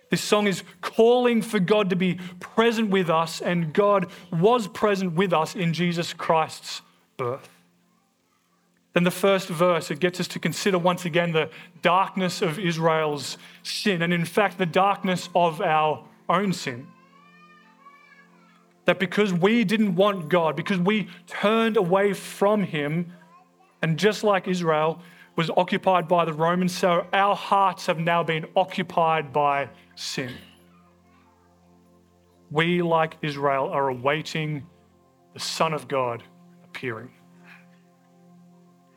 This 0.09 0.21
song 0.21 0.47
is 0.47 0.63
calling 0.81 1.41
for 1.41 1.59
God 1.59 1.89
to 1.89 1.95
be 1.95 2.19
present 2.39 2.89
with 2.89 3.09
us, 3.09 3.41
and 3.41 3.73
God 3.73 4.07
was 4.31 4.67
present 4.67 5.13
with 5.13 5.33
us 5.33 5.55
in 5.55 5.73
Jesus 5.73 6.13
Christ's 6.13 6.81
birth. 7.17 7.49
Then 8.93 9.03
the 9.03 9.11
first 9.11 9.49
verse, 9.49 9.91
it 9.91 9.99
gets 9.99 10.21
us 10.21 10.27
to 10.29 10.39
consider 10.39 10.77
once 10.77 11.03
again 11.03 11.33
the 11.33 11.49
darkness 11.81 12.41
of 12.41 12.57
Israel's 12.57 13.37
sin, 13.61 14.01
and 14.01 14.13
in 14.13 14.23
fact, 14.23 14.57
the 14.57 14.65
darkness 14.65 15.27
of 15.35 15.59
our 15.59 16.05
own 16.29 16.53
sin. 16.53 16.87
That 18.85 18.99
because 18.99 19.33
we 19.33 19.65
didn't 19.65 19.95
want 19.95 20.29
God, 20.29 20.55
because 20.55 20.79
we 20.79 21.09
turned 21.27 21.75
away 21.75 22.13
from 22.13 22.63
Him, 22.63 23.11
and 23.81 23.97
just 23.97 24.23
like 24.23 24.47
Israel 24.47 25.01
was 25.35 25.49
occupied 25.57 26.07
by 26.07 26.23
the 26.23 26.31
Romans, 26.31 26.77
so 26.77 27.05
our 27.11 27.35
hearts 27.35 27.87
have 27.87 27.99
now 27.99 28.23
been 28.23 28.45
occupied 28.55 29.33
by 29.33 29.67
sin. 29.95 30.33
We, 32.51 32.81
like 32.81 33.17
Israel, 33.21 33.69
are 33.69 33.89
awaiting 33.89 34.65
the 35.33 35.39
Son 35.39 35.73
of 35.73 35.87
God 35.87 36.23
appearing. 36.63 37.11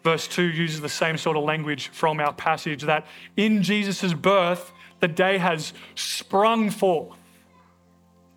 Verse 0.04 0.28
2 0.28 0.42
uses 0.42 0.80
the 0.80 0.88
same 0.88 1.18
sort 1.18 1.37
of 1.37 1.44
language 1.44 1.88
from 1.88 2.20
our 2.20 2.32
passage 2.32 2.82
that 2.82 3.06
in 3.37 3.62
Jesus' 3.62 4.14
birth, 4.14 4.72
the 5.00 5.08
day 5.08 5.38
has 5.38 5.72
sprung 5.94 6.70
forth. 6.70 7.17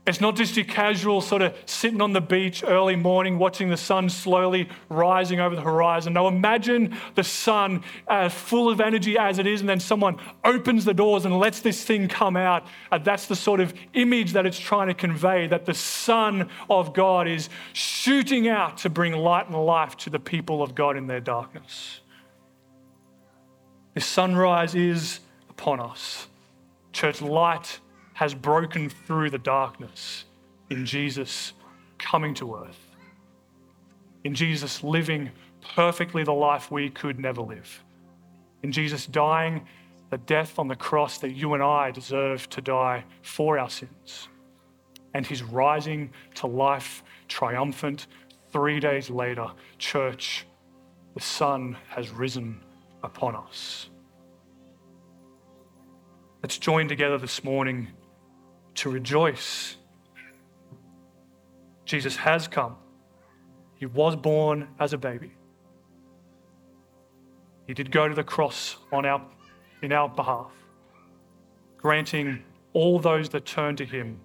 It's 0.07 0.19
not 0.19 0.35
just 0.35 0.55
your 0.55 0.65
casual 0.65 1.21
sort 1.21 1.43
of 1.43 1.55
sitting 1.67 2.01
on 2.01 2.11
the 2.11 2.21
beach 2.21 2.63
early 2.65 2.95
morning 2.95 3.37
watching 3.37 3.69
the 3.69 3.77
sun 3.77 4.09
slowly 4.09 4.67
rising 4.89 5.39
over 5.39 5.55
the 5.55 5.61
horizon. 5.61 6.13
Now 6.13 6.27
imagine 6.27 6.97
the 7.13 7.23
sun 7.23 7.83
uh, 8.07 8.27
full 8.27 8.67
of 8.67 8.81
energy 8.81 9.15
as 9.15 9.37
it 9.37 9.45
is, 9.45 9.59
and 9.59 9.69
then 9.69 9.79
someone 9.79 10.17
opens 10.43 10.85
the 10.85 10.93
doors 10.95 11.25
and 11.25 11.37
lets 11.37 11.59
this 11.59 11.83
thing 11.83 12.07
come 12.07 12.35
out. 12.35 12.65
Uh, 12.91 12.97
that's 12.97 13.27
the 13.27 13.35
sort 13.35 13.59
of 13.59 13.75
image 13.93 14.33
that 14.33 14.47
it's 14.47 14.57
trying 14.57 14.87
to 14.87 14.95
convey 14.95 15.45
that 15.45 15.67
the 15.67 15.73
Son 15.75 16.49
of 16.67 16.95
God 16.95 17.27
is 17.27 17.49
shooting 17.73 18.47
out 18.47 18.79
to 18.79 18.89
bring 18.89 19.13
light 19.13 19.45
and 19.47 19.65
life 19.65 19.95
to 19.97 20.09
the 20.09 20.19
people 20.19 20.63
of 20.63 20.73
God 20.73 20.97
in 20.97 21.05
their 21.05 21.21
darkness. 21.21 21.99
The 23.93 24.01
sunrise 24.01 24.73
is 24.73 25.19
upon 25.47 25.79
us. 25.79 26.27
Church, 26.91 27.21
light 27.21 27.79
has 28.21 28.35
broken 28.35 28.87
through 28.87 29.31
the 29.31 29.39
darkness 29.39 30.25
in 30.69 30.85
Jesus 30.85 31.53
coming 31.97 32.35
to 32.35 32.55
earth, 32.55 32.95
in 34.23 34.35
Jesus 34.35 34.83
living 34.83 35.31
perfectly 35.73 36.23
the 36.23 36.31
life 36.31 36.69
we 36.69 36.87
could 36.87 37.17
never 37.17 37.41
live, 37.41 37.83
in 38.61 38.71
Jesus 38.71 39.07
dying 39.07 39.65
the 40.11 40.19
death 40.19 40.59
on 40.59 40.67
the 40.67 40.75
cross 40.75 41.17
that 41.17 41.31
you 41.31 41.55
and 41.55 41.63
I 41.63 41.89
deserve 41.89 42.47
to 42.51 42.61
die 42.61 43.03
for 43.23 43.57
our 43.57 43.71
sins, 43.71 44.27
and 45.15 45.25
his 45.25 45.41
rising 45.41 46.11
to 46.35 46.45
life 46.45 47.01
triumphant 47.27 48.05
three 48.51 48.79
days 48.79 49.09
later. 49.09 49.47
Church, 49.79 50.45
the 51.15 51.21
sun 51.21 51.75
has 51.87 52.11
risen 52.11 52.61
upon 53.01 53.35
us. 53.35 53.89
Let's 56.43 56.59
join 56.59 56.87
together 56.87 57.17
this 57.17 57.43
morning 57.43 57.87
to 58.81 58.89
rejoice. 58.89 59.75
Jesus 61.85 62.15
has 62.15 62.47
come. 62.47 62.77
He 63.75 63.85
was 63.85 64.15
born 64.15 64.69
as 64.79 64.91
a 64.93 64.97
baby. 64.97 65.33
He 67.67 67.75
did 67.75 67.91
go 67.91 68.07
to 68.07 68.15
the 68.15 68.23
cross 68.23 68.77
on 68.91 69.05
our, 69.05 69.21
in 69.83 69.91
our 69.91 70.09
behalf, 70.09 70.51
granting 71.77 72.41
all 72.73 72.97
those 72.97 73.29
that 73.29 73.45
turn 73.45 73.75
to 73.75 73.85
him 73.85 74.19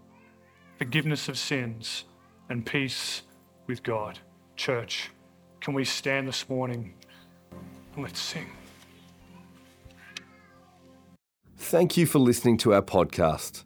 forgiveness 0.79 1.29
of 1.29 1.37
sins 1.37 2.05
and 2.49 2.64
peace 2.64 3.25
with 3.66 3.83
God. 3.83 4.21
Church, 4.57 5.11
can 5.61 5.75
we 5.75 5.85
stand 5.85 6.27
this 6.27 6.49
morning 6.49 6.95
and 7.95 8.03
let's 8.03 8.21
sing? 8.21 8.47
Thank 11.59 11.99
you 11.99 12.07
for 12.07 12.21
listening 12.21 12.57
to 12.59 12.73
our 12.73 12.81
podcast. 12.81 13.65